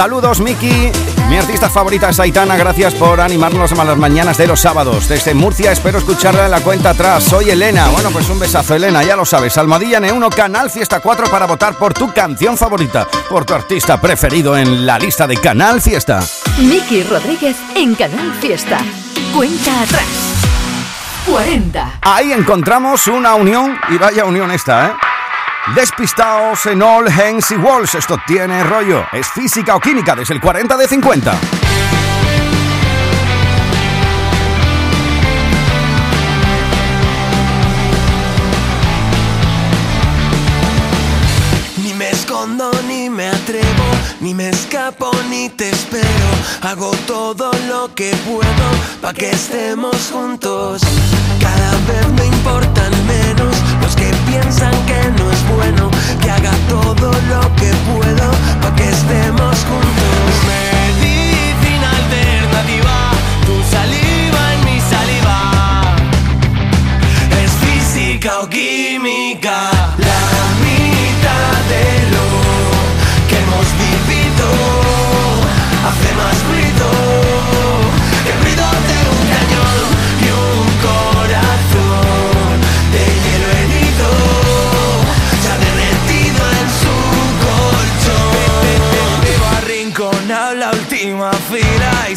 Saludos, 0.00 0.40
Miki. 0.40 0.90
Mi 1.28 1.36
artista 1.36 1.68
favorita 1.68 2.08
es 2.08 2.18
Aitana. 2.18 2.56
Gracias 2.56 2.94
por 2.94 3.20
animarnos 3.20 3.70
a 3.70 3.84
las 3.84 3.98
mañanas 3.98 4.38
de 4.38 4.46
los 4.46 4.58
sábados. 4.58 5.06
Desde 5.10 5.34
Murcia 5.34 5.72
espero 5.72 5.98
escucharla 5.98 6.46
en 6.46 6.52
la 6.52 6.62
cuenta 6.62 6.90
atrás. 6.90 7.22
Soy 7.22 7.50
Elena. 7.50 7.86
Bueno, 7.88 8.08
pues 8.10 8.26
un 8.30 8.38
besazo, 8.38 8.74
Elena. 8.74 9.02
Ya 9.02 9.14
lo 9.14 9.26
sabes. 9.26 9.58
Almadilla 9.58 10.00
N1 10.00 10.34
Canal 10.34 10.70
Fiesta 10.70 11.00
4 11.00 11.26
para 11.26 11.44
votar 11.44 11.74
por 11.74 11.92
tu 11.92 12.14
canción 12.14 12.56
favorita, 12.56 13.06
por 13.28 13.44
tu 13.44 13.52
artista 13.52 14.00
preferido 14.00 14.56
en 14.56 14.86
la 14.86 14.98
lista 14.98 15.26
de 15.26 15.36
Canal 15.36 15.82
Fiesta. 15.82 16.20
Miki 16.56 17.02
Rodríguez 17.02 17.58
en 17.74 17.94
Canal 17.94 18.32
Fiesta. 18.40 18.78
Cuenta 19.36 19.82
atrás. 19.82 20.06
40. 21.26 21.98
Ahí 22.00 22.32
encontramos 22.32 23.06
una 23.06 23.34
unión, 23.34 23.78
y 23.90 23.98
vaya 23.98 24.24
unión 24.24 24.50
esta, 24.50 24.86
¿eh? 24.86 24.92
Despistaos 25.74 26.66
en 26.66 26.82
All 26.82 27.06
Hands 27.06 27.50
y 27.52 27.56
Walls. 27.56 27.94
Esto 27.94 28.16
tiene 28.26 28.64
rollo. 28.64 29.04
Es 29.12 29.28
física 29.28 29.76
o 29.76 29.80
química 29.80 30.16
desde 30.16 30.34
el 30.34 30.40
40 30.40 30.76
de 30.76 30.88
50. 30.88 31.38
Ni 41.82 41.94
me 41.94 42.10
escondo 42.10 42.70
ni 42.88 43.08
me 43.08 43.28
atrevo. 43.28 43.64
Ni 44.20 44.34
me 44.34 44.48
escapo 44.48 45.12
ni 45.28 45.50
te 45.50 45.70
espero. 45.70 46.04
Hago 46.62 46.90
todo 47.06 47.52
lo 47.68 47.94
que 47.94 48.12
puedo 48.26 49.00
para 49.00 49.14
que 49.14 49.30
estemos 49.30 50.10
juntos. 50.10 50.82
Cada 51.38 51.70
vez 51.86 52.08
me 52.16 52.26
importan 52.26 52.99
piensan 54.30 54.72
que 54.86 55.00
no 55.18 55.30
es 55.30 55.42
bueno. 55.48 55.90
Que 56.20 56.30
haga 56.30 56.52
todo 56.68 57.10
lo 57.32 57.40
que 57.56 57.70
puedo 57.90 58.30
pa' 58.62 58.74
que 58.76 58.88
estemos 58.88 59.56
juntos. 59.68 60.39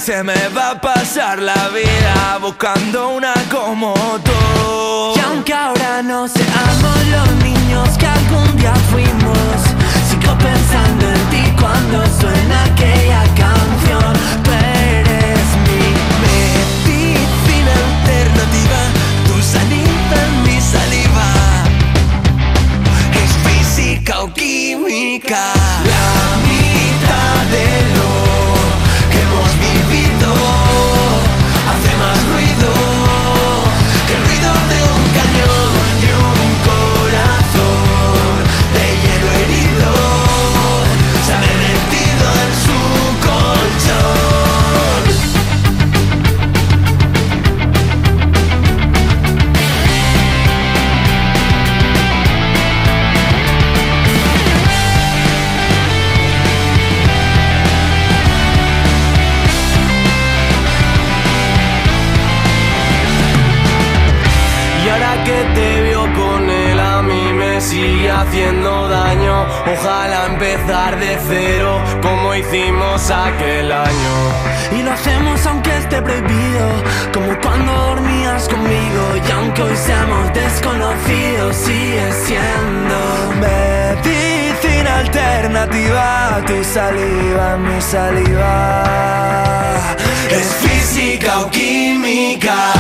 Se 0.04 0.22
me 0.22 0.49
va 0.49 0.72
a 0.72 0.82
pasar 0.82 1.41
la 1.41 1.70
vida 1.70 2.38
buscando 2.41 3.12
una 3.12 3.34
como 3.49 3.93
tú. 4.22 5.14
Y 5.16 5.20
aunque 5.22 5.54
ahora 5.54 6.01
no 6.04 6.28
seamos 6.28 6.97
los 7.10 7.32
niños 7.41 7.88
que 7.97 8.08
algún 8.08 8.58
día 8.58 8.74
fuimos, 8.91 9.60
sigo 10.10 10.38
pensando 10.39 11.08
en 11.08 11.30
ti 11.32 11.43
cuando 11.58 12.04
suena 12.20 12.66
aquella 12.66 13.24
canción. 13.43 14.14
Tú 14.43 14.51
eres 14.51 15.47
mi 15.68 15.86
medicina 16.26 17.72
alternativa, 17.88 18.80
tu 19.26 19.41
saliva 19.41 20.18
en 20.28 20.43
mi 20.43 20.60
saliva. 20.60 21.28
Es 23.24 23.32
física 23.47 24.20
o 24.20 24.34
química. 24.34 25.54
La 25.86 26.36
mitad 26.49 27.42
saliva, 86.74 87.57
mi 87.57 87.80
saliva. 87.80 89.93
Es 90.30 90.55
física 90.55 91.41
o 91.41 91.49
química 91.51 92.72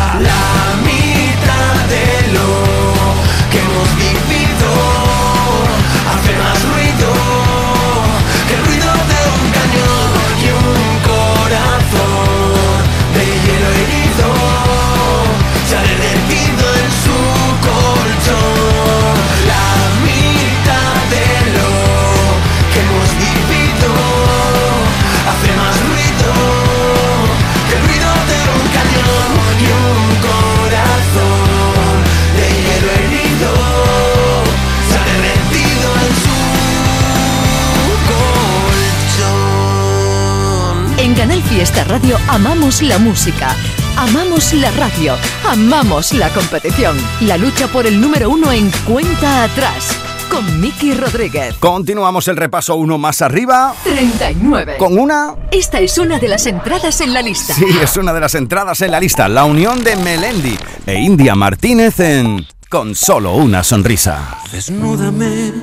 Fiesta 41.63 41.85
Radio 41.85 42.17
amamos 42.27 42.81
la 42.81 42.97
música, 42.97 43.55
amamos 43.95 44.51
la 44.51 44.69
radio, 44.71 45.15
amamos 45.47 46.11
la 46.11 46.27
competición. 46.33 46.97
La 47.21 47.37
lucha 47.37 47.69
por 47.69 47.87
el 47.87 48.01
número 48.01 48.29
uno 48.29 48.51
en 48.51 48.69
cuenta 48.85 49.45
atrás. 49.45 49.97
Con 50.29 50.59
Miki 50.59 50.93
Rodríguez. 50.93 51.55
Continuamos 51.59 52.27
el 52.27 52.35
repaso 52.35 52.75
uno 52.75 52.97
más 52.97 53.21
arriba. 53.21 53.73
39. 53.85 54.75
Con 54.77 54.99
una. 54.99 55.35
Esta 55.51 55.79
es 55.79 55.97
una 55.97 56.19
de 56.19 56.27
las 56.27 56.45
entradas 56.47 56.99
en 56.99 57.13
la 57.13 57.21
lista. 57.21 57.53
Sí, 57.53 57.67
es 57.81 57.95
una 57.95 58.11
de 58.11 58.19
las 58.19 58.35
entradas 58.35 58.81
en 58.81 58.91
la 58.91 58.99
lista. 58.99 59.29
La 59.29 59.45
unión 59.45 59.85
de 59.85 59.95
Melendi 59.95 60.57
e 60.85 60.99
India 60.99 61.33
Martínez 61.33 61.97
en 62.01 62.45
Con 62.67 62.93
solo 62.93 63.35
una 63.35 63.63
sonrisa. 63.63 64.39
Desnúdame, 64.51 65.53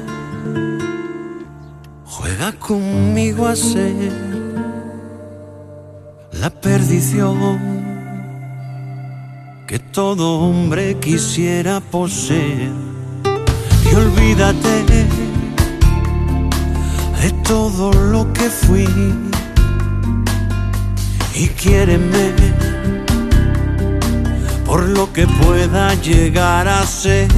juega 2.06 2.52
conmigo 2.52 3.46
a 3.46 3.54
ser 3.54 4.39
la 6.40 6.48
perdición 6.48 7.36
que 9.66 9.78
todo 9.78 10.40
hombre 10.40 10.96
quisiera 10.98 11.80
poseer. 11.80 12.72
Y 13.84 13.94
olvídate 13.94 14.84
de 17.20 17.30
todo 17.44 17.92
lo 17.92 18.32
que 18.32 18.48
fui 18.48 18.88
y 21.34 21.48
quiéreme 21.48 22.32
por 24.64 24.88
lo 24.88 25.12
que 25.12 25.26
pueda 25.26 25.94
llegar 25.94 26.68
a 26.68 26.86
ser 26.86 27.28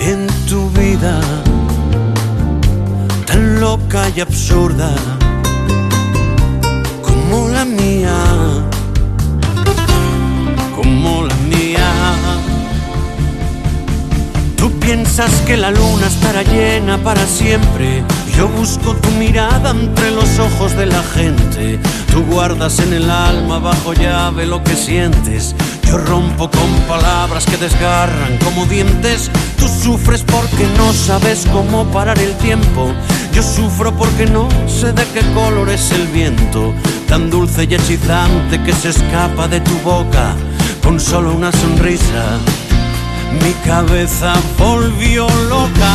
en 0.00 0.26
tu 0.48 0.70
vida 0.70 1.20
tan 3.26 3.60
loca 3.60 4.08
y 4.14 4.20
absurda 4.20 5.17
mía, 7.68 8.16
como 10.74 11.24
la 11.24 11.34
mía. 11.36 11.90
Tú 14.56 14.70
piensas 14.80 15.30
que 15.46 15.56
la 15.56 15.70
luna 15.70 16.06
estará 16.06 16.42
llena 16.42 16.98
para 16.98 17.24
siempre. 17.26 18.02
Yo 18.36 18.48
busco 18.48 18.94
tu 18.94 19.10
mirada 19.12 19.70
entre 19.70 20.10
los 20.10 20.38
ojos 20.38 20.76
de 20.76 20.86
la 20.86 21.02
gente. 21.14 21.78
Tú 22.12 22.24
guardas 22.24 22.78
en 22.80 22.92
el 22.92 23.10
alma 23.10 23.58
bajo 23.58 23.92
llave 23.92 24.46
lo 24.46 24.62
que 24.62 24.74
sientes. 24.74 25.54
Yo 25.84 25.98
rompo 25.98 26.50
con 26.50 26.70
palabras 26.86 27.46
que 27.46 27.56
desgarran 27.56 28.38
como 28.44 28.66
dientes. 28.66 29.30
Tú 29.58 29.68
sufres 29.68 30.22
porque 30.22 30.66
no 30.76 30.92
sabes 30.92 31.46
cómo 31.52 31.84
parar 31.86 32.18
el 32.18 32.34
tiempo. 32.36 32.92
Yo 33.32 33.42
sufro 33.42 33.92
porque 33.96 34.26
no 34.26 34.48
sé 34.68 34.92
de 34.92 35.04
qué 35.14 35.20
color 35.32 35.68
es 35.70 35.90
el 35.92 36.06
viento. 36.08 36.74
Tan 37.08 37.30
dulce 37.30 37.64
y 37.64 37.74
hechizante 37.74 38.62
que 38.62 38.72
se 38.72 38.90
escapa 38.90 39.48
de 39.48 39.60
tu 39.60 39.76
boca 39.78 40.36
con 40.82 41.00
solo 41.00 41.32
una 41.32 41.50
sonrisa. 41.50 42.38
Mi 43.42 43.52
cabeza 43.64 44.34
volvió 44.58 45.26
loca. 45.48 45.92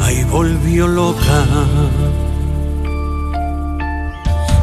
Ahí 0.00 0.24
volvió 0.24 0.86
loca. 0.88 1.44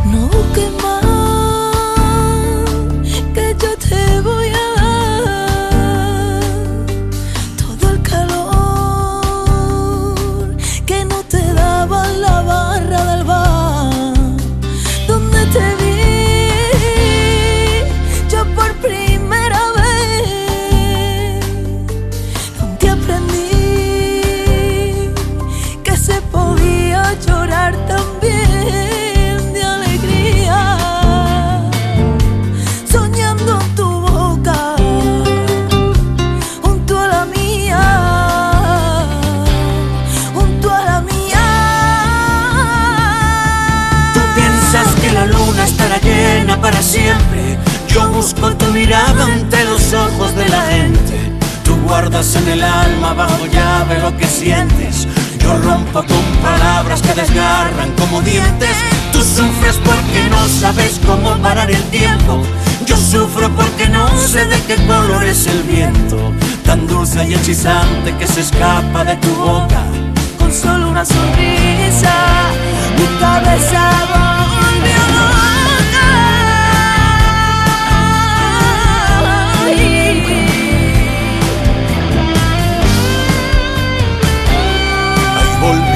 No 0.05 0.27
busques 0.27 0.71
el 52.55 52.63
alma 52.63 53.13
bajo 53.13 53.45
llave 53.47 53.99
lo 53.99 54.15
que 54.17 54.25
sientes. 54.25 55.07
Yo 55.39 55.57
rompo 55.57 55.99
con 56.03 56.25
palabras 56.41 57.01
que 57.01 57.13
desgarran 57.13 57.91
como 57.99 58.21
dientes. 58.21 58.75
Tú 59.11 59.19
sufres 59.19 59.77
porque 59.83 60.29
no 60.29 60.41
sabes 60.47 60.99
cómo 61.05 61.35
parar 61.41 61.69
el 61.69 61.83
tiempo. 61.89 62.41
Yo 62.85 62.95
sufro 62.97 63.49
porque 63.49 63.87
no 63.89 64.07
sé 64.17 64.45
de 64.45 64.57
qué 64.67 64.75
color 64.87 65.23
es 65.25 65.47
el 65.47 65.63
viento. 65.63 66.17
Tan 66.63 66.87
dulce 66.87 67.27
y 67.27 67.33
hechizante 67.33 68.15
que 68.17 68.27
se 68.27 68.41
escapa 68.41 69.03
de 69.03 69.15
tu 69.17 69.35
boca. 69.35 69.81
Con 70.39 70.51
solo 70.53 70.89
una 70.89 71.03
sonrisa, 71.03 72.13
mi 72.97 73.19
cabeza 73.19 73.81
volvió 74.09 74.24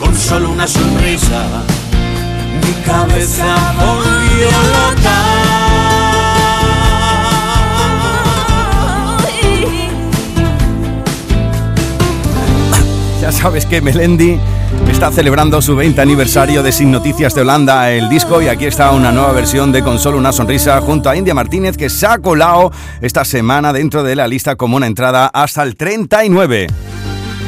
con 0.00 0.16
solo 0.16 0.50
una 0.50 0.66
sonrisa. 0.66 1.62
Mi 2.62 2.72
cabeza 2.84 3.74
volvió 3.78 4.48
Ya 13.20 13.30
sabes 13.30 13.66
que 13.66 13.82
Melendi 13.82 14.40
está 14.90 15.12
celebrando 15.12 15.60
su 15.60 15.76
20 15.76 16.00
aniversario 16.00 16.62
de 16.62 16.72
Sin 16.72 16.90
Noticias 16.90 17.34
de 17.34 17.42
Holanda, 17.42 17.90
el 17.90 18.08
disco, 18.08 18.40
y 18.40 18.48
aquí 18.48 18.64
está 18.64 18.92
una 18.92 19.12
nueva 19.12 19.32
versión 19.32 19.72
de 19.72 19.82
Con 19.82 19.98
solo 19.98 20.16
una 20.16 20.32
sonrisa 20.32 20.80
junto 20.80 21.10
a 21.10 21.16
India 21.16 21.34
Martínez 21.34 21.76
que 21.76 21.90
se 21.90 22.06
ha 22.06 22.18
colado 22.18 22.72
esta 23.02 23.26
semana 23.26 23.74
dentro 23.74 24.02
de 24.02 24.16
la 24.16 24.26
lista 24.26 24.56
como 24.56 24.76
una 24.76 24.86
entrada 24.86 25.26
hasta 25.26 25.62
el 25.62 25.76
39. 25.76 26.68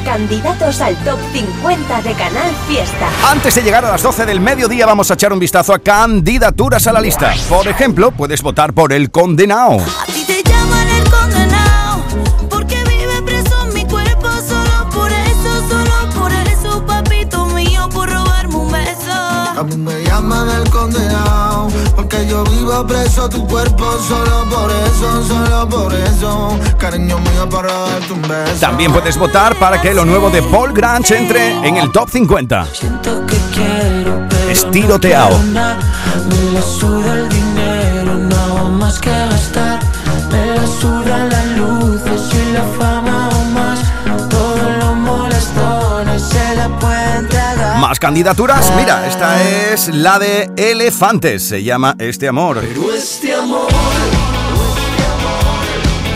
Candidatos 0.04 0.80
al 0.80 0.96
top 1.04 1.18
50 1.32 2.02
de 2.02 2.12
Canal 2.14 2.50
Fiesta. 2.66 3.08
Antes 3.30 3.54
de 3.54 3.62
llegar 3.62 3.84
a 3.84 3.92
las 3.92 4.02
12 4.02 4.26
del 4.26 4.40
mediodía 4.40 4.86
vamos 4.86 5.10
a 5.10 5.14
echar 5.14 5.32
un 5.32 5.38
vistazo 5.38 5.72
a 5.72 5.78
candidaturas 5.78 6.86
a 6.86 6.92
la 6.92 7.00
lista. 7.00 7.32
Por 7.48 7.68
ejemplo, 7.68 8.10
puedes 8.10 8.42
votar 8.42 8.72
por 8.72 8.92
El 8.92 9.10
Condenado. 9.10 9.78
A 9.80 10.06
ti 10.06 10.24
te 10.26 10.42
llaman 10.42 10.88
el 10.88 11.10
condenado 11.10 12.02
porque 12.50 12.76
vive 12.84 13.22
preso 13.24 13.66
en 13.66 13.74
mi 13.74 13.84
cuerpo 13.84 14.28
solo 14.46 14.90
por 14.90 15.10
eso, 15.10 15.68
solo 15.68 16.20
por 16.20 16.32
eso, 16.32 16.84
papito 16.86 17.46
mío, 17.46 17.88
por 17.90 18.10
robarme 18.10 18.56
un 18.56 18.72
beso. 18.72 19.12
A 19.12 19.62
mí 19.64 19.76
me 19.76 20.02
llaman 20.04 20.48
el 20.50 20.68
condenado 20.70 21.11
Porque 22.12 22.26
yo 22.26 22.44
vivo 22.44 22.86
preso 22.86 23.26
tu 23.28 23.46
cuerpo 23.46 23.84
Solo 24.06 24.44
por 24.50 24.70
eso, 24.70 25.24
solo 25.26 25.68
por 25.68 25.94
eso 25.94 26.58
Cariño 26.76 27.18
mío 27.18 27.48
para 27.48 27.72
darte 27.72 28.12
un 28.12 28.22
beso 28.22 28.60
También 28.60 28.92
puedes 28.92 29.16
votar 29.16 29.58
para 29.58 29.80
que 29.80 29.94
lo 29.94 30.04
nuevo 30.04 30.28
de 30.28 30.42
Paul 30.42 30.74
Grange 30.74 31.16
entre 31.16 31.52
en 31.66 31.76
el 31.76 31.90
top 31.90 32.10
50. 32.10 32.66
Estilo 34.50 35.00
Teao. 35.00 35.38
Me 35.38 36.52
la 36.52 36.62
suda 36.62 37.14
el 37.14 37.28
dinero, 37.30 38.14
no 38.14 38.68
más 38.70 38.98
que 38.98 39.10
gastar. 39.10 39.71
Más 47.82 47.98
candidaturas. 47.98 48.72
Mira, 48.76 49.08
esta 49.08 49.42
es 49.42 49.88
la 49.88 50.20
de 50.20 50.52
Elefantes. 50.56 51.42
Se 51.42 51.64
llama 51.64 51.96
Este 51.98 52.28
Amor. 52.28 52.60
Pero 52.60 52.94
este 52.94 53.34
amor 53.34 53.66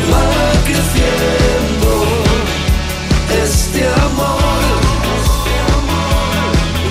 va 0.08 0.52
creciendo. 0.64 2.04
Este 3.42 3.84
amor 3.84 4.38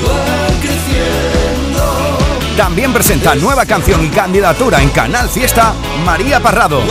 va 0.05 0.47
creciendo. 0.59 2.17
También 2.57 2.91
presenta 2.91 3.33
nueva 3.35 3.65
canción 3.65 4.03
y 4.03 4.09
candidatura 4.09 4.81
en 4.81 4.89
Canal 4.89 5.29
Fiesta 5.29 5.73
María 6.03 6.41
Parrado. 6.41 6.81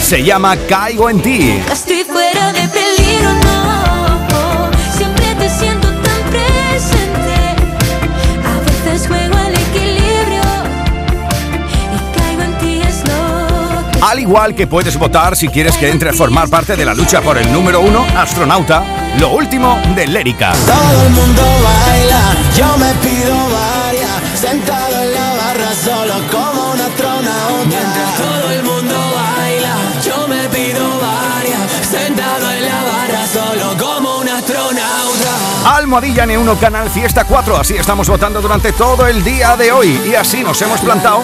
Se 0.00 0.22
llama 0.22 0.56
Caigo 0.56 1.10
en 1.10 1.20
ti. 1.20 1.60
Estoy 1.72 2.04
fuera 2.04 2.52
de 2.52 2.68
Al 14.02 14.18
igual 14.18 14.54
que 14.54 14.66
puedes 14.66 14.96
votar 14.98 15.36
si 15.36 15.48
quieres 15.48 15.76
que 15.76 15.90
entre 15.90 16.10
a 16.10 16.12
formar 16.12 16.48
parte 16.48 16.74
de 16.74 16.84
la 16.84 16.94
lucha 16.94 17.20
por 17.20 17.36
el 17.36 17.52
número 17.52 17.80
uno, 17.80 18.06
Astronauta, 18.16 18.82
lo 19.18 19.30
último 19.30 19.78
de 19.94 20.06
Lérica. 20.06 20.52
Todo 20.66 21.02
el 21.06 21.10
mundo 21.10 21.42
baila, 21.42 22.20
yo 22.56 22.78
me 22.78 22.92
pido 22.94 23.34
varias. 23.34 24.40
Sentado 24.40 25.02
en 25.02 25.12
la 25.12 25.34
barra 25.36 25.74
solo 25.74 26.14
como 26.30 26.72
una 26.72 26.86
astronauta. 26.86 27.66
Mientras 27.66 28.16
todo 28.16 28.50
el 28.50 28.62
mundo 28.62 28.94
baila, 29.14 29.76
yo 30.02 30.28
me 30.28 30.48
pido 30.48 30.98
varias. 30.98 31.70
Sentado 31.86 32.50
en 32.50 32.64
la 32.64 32.82
barra 32.82 33.26
solo 33.26 33.76
como 33.78 34.18
un 34.18 34.28
astronauta. 34.28 35.76
Almohadilla 35.76 36.24
N1 36.24 36.58
Canal 36.58 36.88
Fiesta 36.88 37.24
4. 37.24 37.56
Así 37.58 37.74
estamos 37.76 38.08
votando 38.08 38.40
durante 38.40 38.72
todo 38.72 39.06
el 39.06 39.22
día 39.22 39.56
de 39.56 39.72
hoy. 39.72 40.00
Y 40.06 40.14
así 40.14 40.42
nos 40.42 40.60
hemos 40.62 40.80
plantado 40.80 41.22